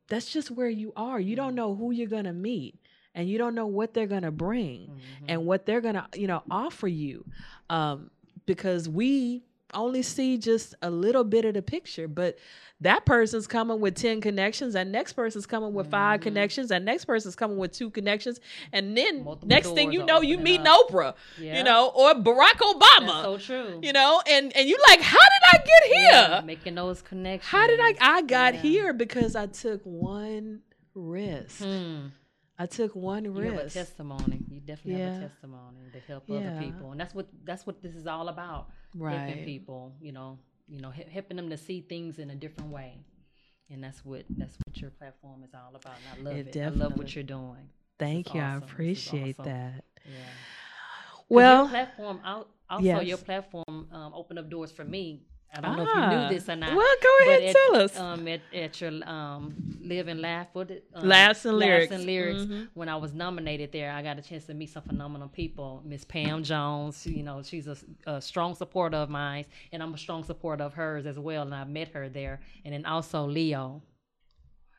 that's 0.07 0.31
just 0.31 0.51
where 0.51 0.69
you 0.69 0.91
are. 0.95 1.19
You 1.19 1.35
Mm-hmm. 1.35 1.35
don't 1.35 1.55
know 1.55 1.75
who 1.75 1.91
you're 1.91 2.07
gonna 2.07 2.33
meet. 2.33 2.75
And 3.13 3.27
you 3.29 3.37
don't 3.37 3.55
know 3.55 3.65
what 3.67 3.93
they're 3.93 4.07
gonna 4.07 4.31
bring 4.31 4.87
Mhm. 4.87 5.25
and 5.27 5.45
what 5.45 5.65
they're 5.65 5.81
gonna 5.81 6.07
you 6.15 6.27
know 6.27 6.43
offer 6.49 6.87
you 6.87 7.25
um 7.69 8.09
because 8.45 8.87
we 8.87 9.43
only 9.73 10.01
see 10.01 10.37
just 10.37 10.75
a 10.81 10.89
little 10.89 11.23
bit 11.23 11.45
of 11.45 11.53
the 11.53 11.61
picture 11.61 12.07
but 12.07 12.37
that 12.79 13.05
person's 13.05 13.45
coming 13.45 13.79
with 13.79 13.93
10 13.95 14.21
connections 14.21 14.73
that 14.73 14.87
next 14.87 15.13
person's 15.13 15.45
coming 15.45 15.73
with 15.73 15.87
5 15.91 16.19
Mhm. 16.19 16.23
connections 16.23 16.69
that 16.69 16.81
next 16.81 17.05
person's 17.05 17.35
coming 17.35 17.57
with 17.57 17.71
two 17.71 17.89
connections 17.91 18.39
and 18.73 18.97
then 18.97 19.23
Multiple 19.23 19.47
next 19.47 19.71
thing 19.73 19.91
you 19.91 20.03
know 20.05 20.21
you 20.21 20.37
meet 20.39 20.61
oprah 20.61 21.13
Yeah. 21.37 21.57
you 21.57 21.63
know 21.63 21.91
or 21.95 22.13
barack 22.15 22.57
obama 22.59 23.07
That's 23.07 23.21
so 23.23 23.37
true. 23.37 23.79
you 23.83 23.93
know 23.93 24.21
and 24.27 24.55
and 24.55 24.67
you 24.67 24.77
like 24.89 25.01
how 25.01 25.19
did 25.19 25.43
i 25.53 25.57
get 25.57 25.97
here 25.97 26.11
Yeah, 26.11 26.41
making 26.43 26.75
those 26.75 27.01
connections. 27.01 27.49
how 27.51 27.67
did 27.67 27.79
i 27.79 27.93
i 28.01 28.21
got 28.23 28.55
Yeah. 28.55 28.61
here 28.61 28.93
because 28.93 29.35
i 29.35 29.45
took 29.45 29.81
one 29.85 30.61
risk 30.95 31.63
Hmm. 31.63 32.07
I 32.63 32.65
took 32.77 32.91
one 32.95 33.21
You 33.25 33.33
have 33.33 33.57
a 33.57 33.69
testimony. 33.69 34.37
You 34.53 34.59
definitely 34.71 35.01
have 35.01 35.17
a 35.23 35.27
testimony 35.27 35.81
to 35.95 35.99
help 36.11 36.23
Yeah. 36.27 36.37
other 36.37 36.53
people, 36.65 36.87
and 36.91 36.99
that's 37.01 37.13
what 37.17 37.27
that's 37.49 37.63
what 37.67 37.77
this 37.85 37.95
is 38.01 38.07
all 38.13 38.27
about. 38.35 38.63
right 38.95 39.17
Helping 39.27 39.45
people, 39.53 39.81
you 40.07 40.11
know, 40.17 40.29
you 40.73 40.79
know, 40.83 40.91
he- 40.97 41.09
helping 41.17 41.37
them 41.39 41.49
to 41.49 41.57
see 41.67 41.79
things 41.93 42.19
in 42.23 42.27
a 42.35 42.35
different 42.45 42.69
way, 42.79 42.91
and 43.71 43.79
that's 43.85 44.01
what 44.09 44.23
that's 44.39 44.55
what 44.65 44.75
your 44.81 44.91
platform 44.99 45.39
is 45.47 45.53
all 45.61 45.73
about. 45.81 45.95
And 45.99 46.07
I 46.13 46.15
love 46.29 46.37
It 46.39 46.55
it. 46.55 46.61
I 46.61 46.69
love 46.83 46.93
what 46.99 47.09
you're 47.15 47.31
doing. 47.37 47.65
thank 48.07 48.33
you 48.33 48.41
i 48.41 48.43
awesome. 48.55 48.63
Is 48.63 48.71
appreciate 48.71 49.39
awesome. 49.39 49.51
that 49.53 49.83
Yeah. 50.05 50.33
well 51.29 51.61
your 51.63 51.69
platform 51.69 52.17
al- 52.31 52.47
also 52.69 52.83
yes. 52.85 53.05
your 53.11 53.17
platform 53.29 53.75
um, 53.97 54.11
opened 54.19 54.39
up 54.39 54.49
doors 54.49 54.71
for 54.71 54.83
me. 54.95 55.05
I 55.53 55.59
don't 55.59 55.75
know 55.75 55.83
if 55.83 55.89
Ah. 55.91 56.11
you 56.11 56.17
knew 56.29 56.33
this 56.35 56.47
or 56.47 56.55
not. 56.55 56.75
Well, 56.75 56.95
go 57.03 57.17
ahead, 57.25 57.43
at, 57.43 57.55
tell 57.55 57.75
us. 57.81 57.99
Um, 57.99 58.27
at, 58.27 58.39
at 58.53 58.79
your 58.79 58.91
um, 59.07 59.53
live 59.81 60.07
and 60.07 60.21
laugh, 60.21 60.47
what? 60.53 60.71
Um, 60.93 61.07
Laughs 61.07 61.43
and 61.45 61.57
Lyrics. 61.57 61.91
Laughs 61.91 61.99
and 61.99 62.05
lyrics. 62.05 62.41
Mhm. 62.43 62.69
When 62.73 62.87
I 62.87 62.95
was 62.95 63.13
nominated 63.13 63.71
there, 63.73 63.91
I 63.91 64.01
got 64.01 64.17
a 64.17 64.21
chance 64.21 64.45
to 64.45 64.53
meet 64.53 64.69
some 64.69 64.83
phenomenal 64.83 65.27
people. 65.27 65.81
Miss 65.85 66.05
Pam 66.05 66.43
Jones, 66.43 67.05
you 67.05 67.23
know, 67.23 67.43
she's 67.43 67.67
a, 67.67 67.75
a 68.05 68.21
strong 68.21 68.55
supporter 68.55 68.97
of 68.97 69.09
mine, 69.09 69.45
and 69.73 69.83
I'm 69.83 69.93
a 69.93 69.97
strong 69.97 70.23
supporter 70.23 70.63
of 70.63 70.73
hers 70.73 71.05
as 71.05 71.19
well. 71.19 71.41
And 71.43 71.53
I 71.53 71.65
met 71.65 71.89
her 71.89 72.07
there, 72.07 72.39
and 72.63 72.73
then 72.73 72.85
also 72.85 73.25
Leo. 73.25 73.81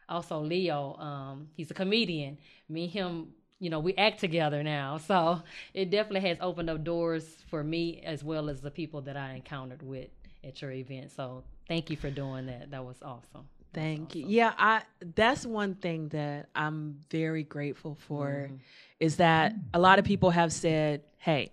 Also 0.08 0.40
Leo, 0.40 0.96
um, 0.96 1.48
he's 1.54 1.70
a 1.70 1.74
comedian. 1.74 2.38
Me 2.68 2.84
and 2.84 2.92
him 2.92 3.28
you 3.60 3.70
know, 3.70 3.78
we 3.78 3.94
act 3.94 4.18
together 4.18 4.64
now. 4.64 4.96
So 4.98 5.40
it 5.74 5.88
definitely 5.90 6.28
has 6.28 6.38
opened 6.40 6.68
up 6.68 6.82
doors 6.82 7.24
for 7.48 7.62
me 7.62 8.00
as 8.04 8.24
well 8.24 8.50
as 8.50 8.60
the 8.60 8.72
people 8.72 9.02
that 9.02 9.16
I 9.16 9.34
encountered 9.34 9.82
with 9.82 10.08
at 10.44 10.60
your 10.62 10.70
event. 10.70 11.12
So 11.12 11.44
thank 11.68 11.90
you 11.90 11.96
for 11.96 12.10
doing 12.10 12.46
that. 12.46 12.70
That 12.70 12.84
was 12.84 12.96
awesome. 13.02 13.48
Thank 13.74 14.14
you. 14.14 14.22
awesome. 14.22 14.32
Yeah, 14.32 14.52
I 14.58 14.82
that's 15.14 15.46
one 15.46 15.74
thing 15.76 16.08
that 16.08 16.48
I'm 16.54 16.98
very 17.10 17.42
grateful 17.42 17.94
for 17.94 18.48
Mhm. 18.50 18.58
is 19.00 19.16
that 19.16 19.54
a 19.72 19.78
lot 19.78 19.98
of 19.98 20.04
people 20.04 20.30
have 20.30 20.52
said, 20.52 21.02
"Hey, 21.18 21.52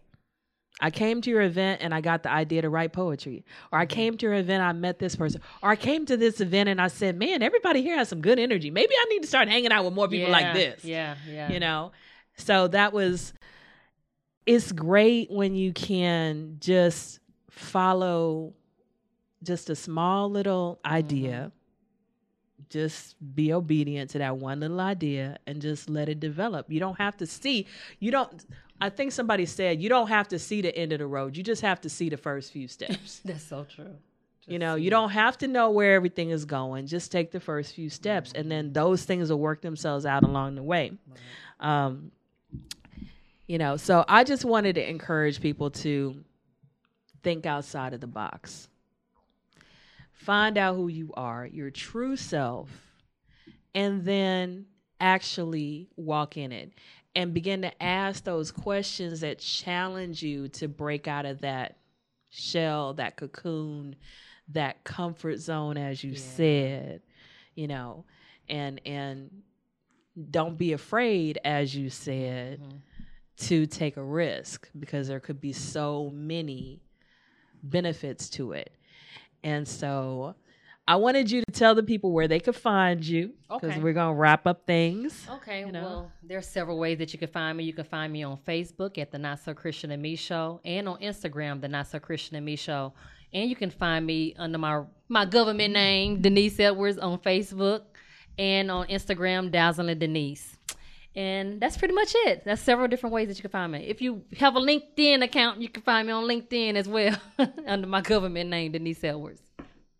I 0.81 0.91
came 0.91 1.21
to 1.21 1.29
your 1.29 1.41
event 1.41 1.81
and 1.81 1.93
I 1.93 2.01
got 2.01 2.23
the 2.23 2.31
idea 2.31 2.61
to 2.63 2.69
write 2.69 2.91
poetry." 2.93 3.45
Or 3.71 3.79
I 3.79 3.85
came 3.85 4.17
to 4.17 4.25
your 4.25 4.35
event, 4.35 4.61
I 4.63 4.73
met 4.73 4.99
this 4.99 5.15
person. 5.15 5.41
Or 5.63 5.69
I 5.69 5.75
came 5.77 6.05
to 6.07 6.17
this 6.17 6.41
event 6.41 6.67
and 6.69 6.81
I 6.81 6.87
said, 6.87 7.17
"Man, 7.17 7.41
everybody 7.41 7.81
here 7.81 7.95
has 7.97 8.09
some 8.09 8.21
good 8.21 8.37
energy. 8.39 8.69
Maybe 8.69 8.93
I 8.93 9.05
need 9.09 9.21
to 9.21 9.27
start 9.27 9.47
hanging 9.47 9.71
out 9.71 9.85
with 9.85 9.93
more 9.93 10.07
people 10.09 10.31
like 10.31 10.53
this." 10.53 10.83
Yeah, 10.83 11.15
yeah. 11.27 11.51
you 11.51 11.59
know 11.59 11.91
so 12.35 12.67
that 12.69 12.93
was 12.93 13.33
it's 14.45 14.71
great 14.71 15.29
when 15.29 15.55
you 15.55 15.73
can 15.73 16.55
just 16.59 17.19
follow 17.49 18.53
just 19.43 19.69
a 19.69 19.75
small 19.75 20.29
little 20.29 20.79
idea 20.85 21.51
just 22.69 23.15
be 23.35 23.53
obedient 23.53 24.09
to 24.11 24.17
that 24.19 24.37
one 24.37 24.59
little 24.59 24.79
idea 24.81 25.37
and 25.47 25.61
just 25.61 25.89
let 25.89 26.09
it 26.09 26.19
develop 26.19 26.65
you 26.69 26.79
don't 26.79 26.97
have 26.97 27.15
to 27.15 27.25
see 27.25 27.65
you 27.99 28.11
don't 28.11 28.45
i 28.81 28.89
think 28.89 29.11
somebody 29.11 29.45
said 29.45 29.81
you 29.81 29.87
don't 29.89 30.07
have 30.09 30.27
to 30.27 30.37
see 30.37 30.61
the 30.61 30.75
end 30.77 30.91
of 30.91 30.99
the 30.99 31.07
road 31.07 31.37
you 31.37 31.41
just 31.43 31.61
have 31.61 31.79
to 31.79 31.89
see 31.89 32.09
the 32.09 32.17
first 32.17 32.51
few 32.51 32.67
steps 32.67 33.21
That's 33.25 33.43
so 33.43 33.63
true. 33.63 33.95
you 34.45 34.59
know 34.59 34.75
you 34.75 34.87
it. 34.87 34.89
don't 34.91 35.09
have 35.11 35.37
to 35.39 35.47
know 35.47 35.71
where 35.71 35.95
everything 35.95 36.31
is 36.31 36.43
going 36.45 36.85
just 36.85 37.11
take 37.11 37.31
the 37.31 37.39
first 37.39 37.73
few 37.73 37.89
steps 37.89 38.33
and 38.33 38.51
then 38.51 38.73
those 38.73 39.03
things 39.05 39.29
will 39.31 39.39
work 39.39 39.61
themselves 39.61 40.05
out 40.05 40.23
along 40.23 40.55
the 40.55 40.63
way 40.63 40.91
Right. 41.59 41.85
um, 41.85 42.11
you 43.47 43.57
know, 43.57 43.77
so 43.77 44.05
I 44.07 44.25
just 44.25 44.45
wanted 44.45 44.75
to 44.75 44.87
encourage 44.87 45.41
people 45.41 45.71
to 45.71 46.23
think 47.23 47.47
outside 47.47 47.95
of 47.95 47.99
the 47.99 48.05
box. 48.05 48.67
Find 50.19 50.57
out 50.57 50.75
who 50.75 50.89
you 50.89 51.11
are, 51.15 51.45
your 51.45 51.71
true 51.71 52.17
self, 52.17 52.69
and 53.73 54.03
then 54.03 54.65
actually 54.99 55.87
walk 55.95 56.35
in 56.35 56.51
it 56.51 56.73
and 57.15 57.33
begin 57.33 57.61
to 57.61 57.83
ask 57.83 58.25
those 58.25 58.51
questions 58.51 59.21
that 59.21 59.39
challenge 59.39 60.21
you 60.21 60.49
to 60.49 60.67
break 60.67 61.07
out 61.07 61.25
of 61.25 61.39
that 61.39 61.77
shell, 62.29 62.93
that 62.95 63.15
cocoon, 63.15 63.95
that 64.49 64.83
comfort 64.83 65.37
zone 65.37 65.77
as 65.77 66.03
you 66.03 66.11
Yeah. 66.11 66.17
said, 66.17 67.01
you 67.55 67.67
know, 67.67 68.03
and 68.49 68.81
and 68.85 69.41
don't 70.31 70.57
be 70.57 70.73
afraid 70.73 71.39
as 71.45 71.73
you 71.73 71.89
said 71.89 72.59
Mhm. 72.59 72.81
to 73.37 73.65
take 73.67 73.95
a 73.95 74.03
risk 74.03 74.69
because 74.77 75.07
there 75.07 75.21
could 75.21 75.39
be 75.39 75.53
so 75.53 76.09
many 76.09 76.81
benefits 77.63 78.29
to 78.31 78.51
it. 78.51 78.75
And 79.43 79.67
so 79.67 80.35
I 80.87 80.95
wanted 80.95 81.29
you 81.29 81.41
to 81.47 81.51
tell 81.53 81.75
the 81.75 81.83
people 81.83 82.11
where 82.11 82.27
they 82.27 82.39
could 82.39 82.55
find 82.55 83.05
you 83.05 83.33
because 83.47 83.71
Okay. 83.71 83.79
we're 83.79 83.93
gonna 83.93 84.15
wrap 84.15 84.47
up 84.47 84.65
things. 84.65 85.27
Okay, 85.35 85.59
you 85.61 85.71
know? 85.71 85.81
well, 85.83 86.11
there's 86.23 86.47
several 86.47 86.79
ways 86.79 86.97
that 86.97 87.13
you 87.13 87.19
can 87.19 87.27
find 87.29 87.57
me. 87.57 87.63
You 87.63 87.73
can 87.73 87.85
find 87.85 88.11
me 88.11 88.23
on 88.23 88.37
Facebook 88.47 88.97
at 88.97 89.11
the 89.11 89.19
Not 89.19 89.39
So 89.39 89.53
Christian 89.53 89.91
and 89.91 90.01
Me 90.01 90.15
Show, 90.15 90.59
and 90.65 90.89
on 90.89 90.99
Instagram, 90.99 91.61
the 91.61 91.67
Not 91.67 91.87
So 91.87 91.99
Christian 91.99 92.35
and 92.37 92.45
Me 92.45 92.55
Show, 92.55 92.93
and 93.33 93.47
you 93.49 93.55
can 93.55 93.69
find 93.69 94.05
me 94.05 94.33
under 94.39 94.57
my 94.57 94.83
my 95.07 95.25
government 95.25 95.73
name, 95.73 96.21
Denise 96.21 96.59
Edwards, 96.59 96.97
on 96.97 97.19
Facebook, 97.19 97.81
and 98.39 98.71
on 98.71 98.87
Instagram, 98.87 99.51
Dazzling 99.51 99.99
Denise. 99.99 100.57
And 101.15 101.59
that's 101.59 101.75
pretty 101.75 101.93
much 101.93 102.13
it. 102.13 102.45
That's 102.45 102.61
several 102.61 102.87
different 102.87 103.13
ways 103.13 103.27
that 103.27 103.37
you 103.37 103.41
can 103.41 103.51
find 103.51 103.71
me. 103.71 103.79
If 103.87 104.01
you 104.01 104.23
have 104.37 104.55
a 104.55 104.59
LinkedIn 104.59 105.23
account, 105.23 105.59
you 105.59 105.67
can 105.67 105.81
find 105.81 106.07
me 106.07 106.13
on 106.13 106.23
LinkedIn 106.25 106.75
as 106.75 106.87
well 106.87 107.17
under 107.67 107.87
my 107.87 108.01
government 108.01 108.49
name, 108.49 108.71
Denise 108.71 109.03
Edwards. 109.03 109.41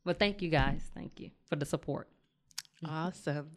But 0.06 0.20
thank 0.20 0.42
you 0.42 0.50
guys. 0.50 0.82
Thank 0.94 1.20
you 1.20 1.32
for 1.48 1.56
the 1.56 1.66
support. 1.66 2.08
Awesome. 2.86 3.52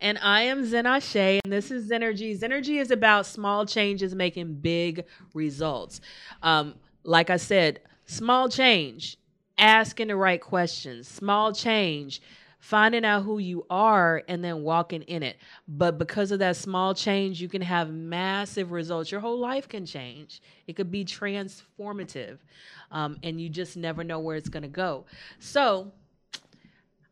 And 0.00 0.18
I 0.22 0.42
am 0.42 0.64
Zena 0.64 1.00
Shea, 1.00 1.40
and 1.44 1.52
this 1.52 1.70
is 1.70 1.90
Zennurgy. 1.90 2.38
Zennurgy 2.38 2.80
is 2.80 2.90
about 2.90 3.26
small 3.26 3.66
changes 3.66 4.14
making 4.14 4.54
big 4.54 5.04
results. 5.34 6.00
Um, 6.42 6.76
like 7.04 7.28
I 7.28 7.36
said, 7.36 7.80
small 8.06 8.48
change, 8.48 9.18
asking 9.58 10.08
the 10.08 10.16
right 10.16 10.40
questions, 10.40 11.06
small 11.06 11.52
change, 11.52 12.22
finding 12.62 13.04
out 13.04 13.24
who 13.24 13.38
you 13.38 13.66
are 13.68 14.22
and 14.28 14.42
then 14.42 14.62
walking 14.62 15.02
in 15.02 15.24
it. 15.24 15.36
But 15.66 15.98
because 15.98 16.30
of 16.30 16.38
that 16.38 16.54
small 16.54 16.94
change, 16.94 17.42
you 17.42 17.48
can 17.48 17.60
have 17.60 17.90
massive 17.90 18.70
results. 18.70 19.10
Your 19.10 19.20
whole 19.20 19.40
life 19.40 19.68
can 19.68 19.84
change, 19.84 20.40
it 20.68 20.76
could 20.76 20.90
be 20.90 21.04
transformative, 21.04 22.38
um, 22.92 23.18
and 23.24 23.40
you 23.40 23.48
just 23.48 23.76
never 23.76 24.04
know 24.04 24.20
where 24.20 24.36
it's 24.36 24.48
going 24.48 24.62
to 24.62 24.68
go. 24.68 25.04
So, 25.40 25.90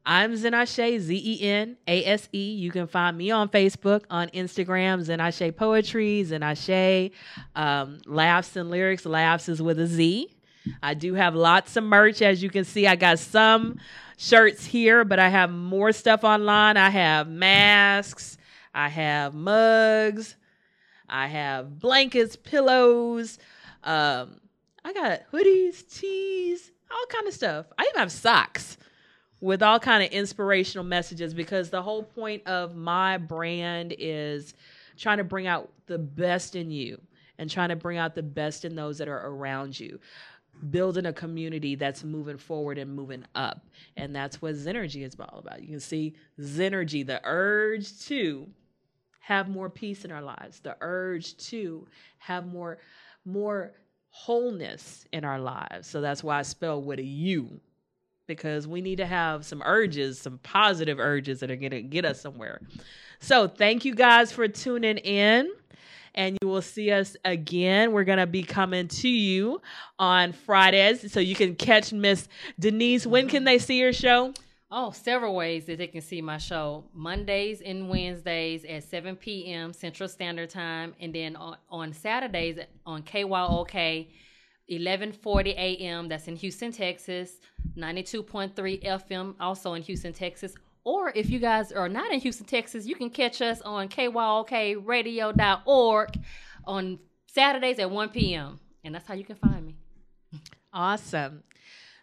I'm 0.07 0.33
Zenashe, 0.35 1.01
Z 1.01 1.23
E 1.25 1.43
N 1.43 1.77
A 1.87 2.05
S 2.05 2.29
E. 2.33 2.53
You 2.53 2.71
can 2.71 2.87
find 2.87 3.19
me 3.19 3.33
on 3.33 3.49
Facebook, 3.49 4.05
on 4.09 4.29
Instagram, 4.29 5.05
Zenashe 5.05 5.55
Poetry, 5.55 6.25
Zenashe 6.27 7.11
um, 7.57 7.99
Laughs 8.07 8.55
and 8.55 8.71
Lyrics. 8.71 9.05
Laughs 9.05 9.49
is 9.49 9.61
with 9.61 9.81
a 9.81 9.87
Z. 9.87 10.31
I 10.83 10.95
do 10.95 11.15
have 11.15 11.35
lots 11.35 11.77
of 11.77 11.85
merch. 11.85 12.23
As 12.23 12.43
you 12.43 12.51
can 12.51 12.65
see, 12.65 12.87
I 12.87 12.97
got 12.97 13.19
some 13.19 13.79
shirts 14.17 14.65
here, 14.65 15.05
but 15.05 15.19
I 15.19 15.29
have 15.29 15.51
more 15.51 15.93
stuff 15.93 16.25
online. 16.25 16.77
I 16.77 16.91
have 16.91 17.29
masks, 17.29 18.37
I 18.75 18.89
have 18.89 19.35
mugs, 19.35 20.37
I 21.09 21.27
have 21.27 21.79
blankets, 21.79 22.37
pillows. 22.37 23.39
Um, 23.83 24.41
I 24.85 24.93
got 24.93 25.31
hoodies, 25.33 25.99
tees, 25.99 26.71
all 26.91 27.07
kind 27.09 27.27
of 27.27 27.35
stuff. 27.35 27.67
I 27.79 27.85
even 27.85 28.01
have 28.01 28.13
socks 28.13 28.77
with 29.41 29.63
all 29.63 29.79
kind 29.79 30.03
of 30.03 30.11
inspirational 30.11 30.85
messages 30.85 31.33
because 31.33 31.71
the 31.71 31.83
whole 31.83 32.03
point 32.03 32.47
of 32.47 32.77
my 32.77 33.17
brand 33.17 33.95
is 33.99 34.55
trying 34.97 35.19
to 35.19 35.25
bring 35.25 35.47
out 35.47 35.73
the 35.87 35.99
best 35.99 36.57
in 36.57 36.71
you 36.71 37.01
and 37.39 37.51
trying 37.51 37.71
to 37.71 37.77
bring 37.77 37.97
out 37.97 38.15
the 38.15 38.23
best 38.23 38.67
in 38.67 38.75
those 38.75 38.99
that 38.99 39.09
are 39.09 39.27
around 39.27 39.79
you 39.79 39.99
building 40.71 41.07
a 41.07 41.13
community 41.13 41.75
that's 41.75 42.05
moving 42.05 42.39
forward 42.39 42.79
and 42.79 42.95
moving 42.95 43.25
up 43.35 43.67
and 43.97 44.15
that's 44.15 44.43
what 44.43 44.55
Zennurgy 44.55 45.07
is 45.07 45.17
all 45.19 45.39
about 45.39 45.63
you 45.63 45.69
can 45.69 45.81
see 45.81 46.15
Zennurgy 46.41 47.07
the 47.07 47.21
urge 47.25 47.99
to 48.07 48.47
have 49.21 49.49
more 49.49 49.71
peace 49.71 50.05
in 50.05 50.13
our 50.13 50.23
lives 50.23 50.61
the 50.61 50.77
urge 50.81 51.37
to 51.37 51.87
have 52.19 52.47
more 52.47 52.79
more 53.25 53.73
wholeness 54.11 55.07
in 55.13 55.25
our 55.25 55.39
lives 55.39 55.87
so 55.87 56.01
that's 56.01 56.25
why 56.25 56.39
i 56.39 56.43
spell 56.43 56.83
with 56.83 56.99
a 56.99 57.05
u 57.05 57.61
because 58.31 58.69
we 58.69 58.81
need 58.81 58.99
to 58.99 59.07
have 59.07 59.45
some 59.45 59.61
urges, 59.67 60.21
some 60.21 60.39
positive 60.45 61.01
urges 61.01 61.41
that 61.41 61.51
are 61.51 61.57
going 61.57 61.73
to 61.73 61.83
get 61.83 62.05
us 62.05 62.21
somewhere. 62.21 62.61
So, 63.19 63.49
thank 63.49 63.85
you 63.85 63.93
guys 63.93 64.31
for 64.31 64.47
tuning 64.47 64.99
in. 64.99 65.51
Will 66.51 66.63
see 66.63 66.91
us 66.91 67.17
again. 67.25 67.93
We're 67.93 68.05
going 68.05 68.19
to 68.19 68.27
be 68.27 68.43
coming 68.43 68.89
to 68.89 69.09
you 69.09 69.61
on 69.99 70.33
Fridays. 70.33 71.13
So 71.13 71.21
you 71.21 71.35
can 71.35 71.55
catch 71.55 71.93
Miss 71.93 72.29
Denise. 72.59 73.07
When 73.07 73.29
can 73.29 73.45
they 73.45 73.59
see 73.59 73.79
your 73.79 73.93
show? 73.93 74.35
Oh, 74.73 74.93
several 74.93 75.35
ways 75.35 75.65
that 75.67 75.79
they 75.79 75.89
can 75.89 76.01
see 76.01 76.23
my 76.23 76.39
show. 76.39 76.85
Mondays 76.95 77.61
and 77.61 77.89
Wednesdays 77.89 78.65
at 78.65 78.85
7 78.85 79.17
p.m. 79.17 79.73
Central 79.73 80.09
Standard 80.09 80.51
Time. 80.51 80.95
And 81.01 81.13
then 81.13 81.37
on 81.71 81.93
Saturdays 81.93 82.59
on 82.87 83.03
KYOK, 83.03 84.07
1140 84.69 85.51
a.m. 85.51 86.09
That's 86.09 86.29
in 86.29 86.37
Houston, 86.37 86.71
Texas. 86.71 87.33
92.3 87.77 88.85
FM, 88.85 89.35
also 89.41 89.75
in 89.75 89.83
Houston, 89.83 90.13
Texas. 90.13 90.55
Or 90.85 91.13
if 91.15 91.29
you 91.29 91.39
guys 91.39 91.73
are 91.73 91.89
not 91.89 92.13
in 92.13 92.21
Houston, 92.21 92.47
Texas, 92.47 92.87
you 92.87 92.95
can 92.95 93.11
catch 93.11 93.43
us 93.43 93.61
on 93.61 93.89
KYOKradio.org 93.89 96.09
on 96.65 96.99
Saturdays 97.27 97.79
at 97.79 97.91
1 97.91 98.09
p.m. 98.11 98.61
And 98.83 98.95
that's 98.95 99.07
how 99.07 99.13
you 99.15 99.25
can 99.25 99.37
find 99.37 99.67
me. 99.67 99.77
Awesome. 100.73 101.43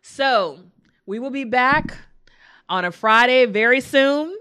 So 0.01 0.59
we 1.05 1.19
will 1.19 1.31
be 1.31 1.43
back 1.43 1.97
on 2.69 2.85
a 2.85 2.91
Friday 2.91 3.45
very 3.45 3.81
soon. 3.81 4.33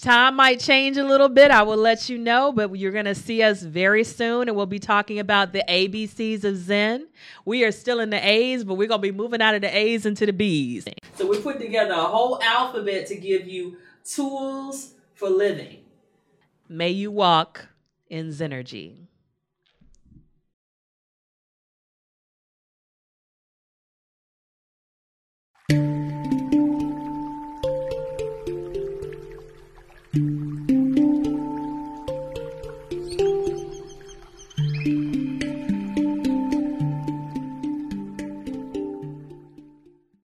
Time 0.00 0.36
might 0.36 0.58
change 0.58 0.96
a 0.96 1.04
little 1.04 1.28
bit. 1.28 1.50
I 1.50 1.62
will 1.62 1.76
let 1.76 2.08
you 2.08 2.16
know, 2.18 2.50
but 2.50 2.76
you're 2.76 2.92
going 2.92 3.04
to 3.04 3.14
see 3.14 3.42
us 3.42 3.62
very 3.62 4.04
soon, 4.04 4.48
and 4.48 4.56
we'll 4.56 4.66
be 4.66 4.78
talking 4.78 5.18
about 5.18 5.52
the 5.52 5.62
ABCs 5.68 6.44
of 6.44 6.56
Zen. 6.56 7.06
We 7.44 7.62
are 7.64 7.70
still 7.70 8.00
in 8.00 8.10
the 8.10 8.26
A's, 8.26 8.64
but 8.64 8.74
we're 8.74 8.88
going 8.88 9.02
to 9.02 9.12
be 9.12 9.12
moving 9.12 9.42
out 9.42 9.54
of 9.54 9.60
the 9.60 9.76
A's 9.76 10.06
into 10.06 10.24
the 10.26 10.32
B's. 10.32 10.86
So 11.14 11.28
we 11.28 11.40
put 11.40 11.60
together 11.60 11.92
a 11.92 12.04
whole 12.04 12.42
alphabet 12.42 13.06
to 13.08 13.16
give 13.16 13.46
you 13.46 13.76
tools 14.04 14.94
for 15.14 15.28
living. 15.28 15.78
May 16.68 16.90
you 16.90 17.10
walk 17.10 17.68
in 18.08 18.30
Zennurgy. 18.30 19.06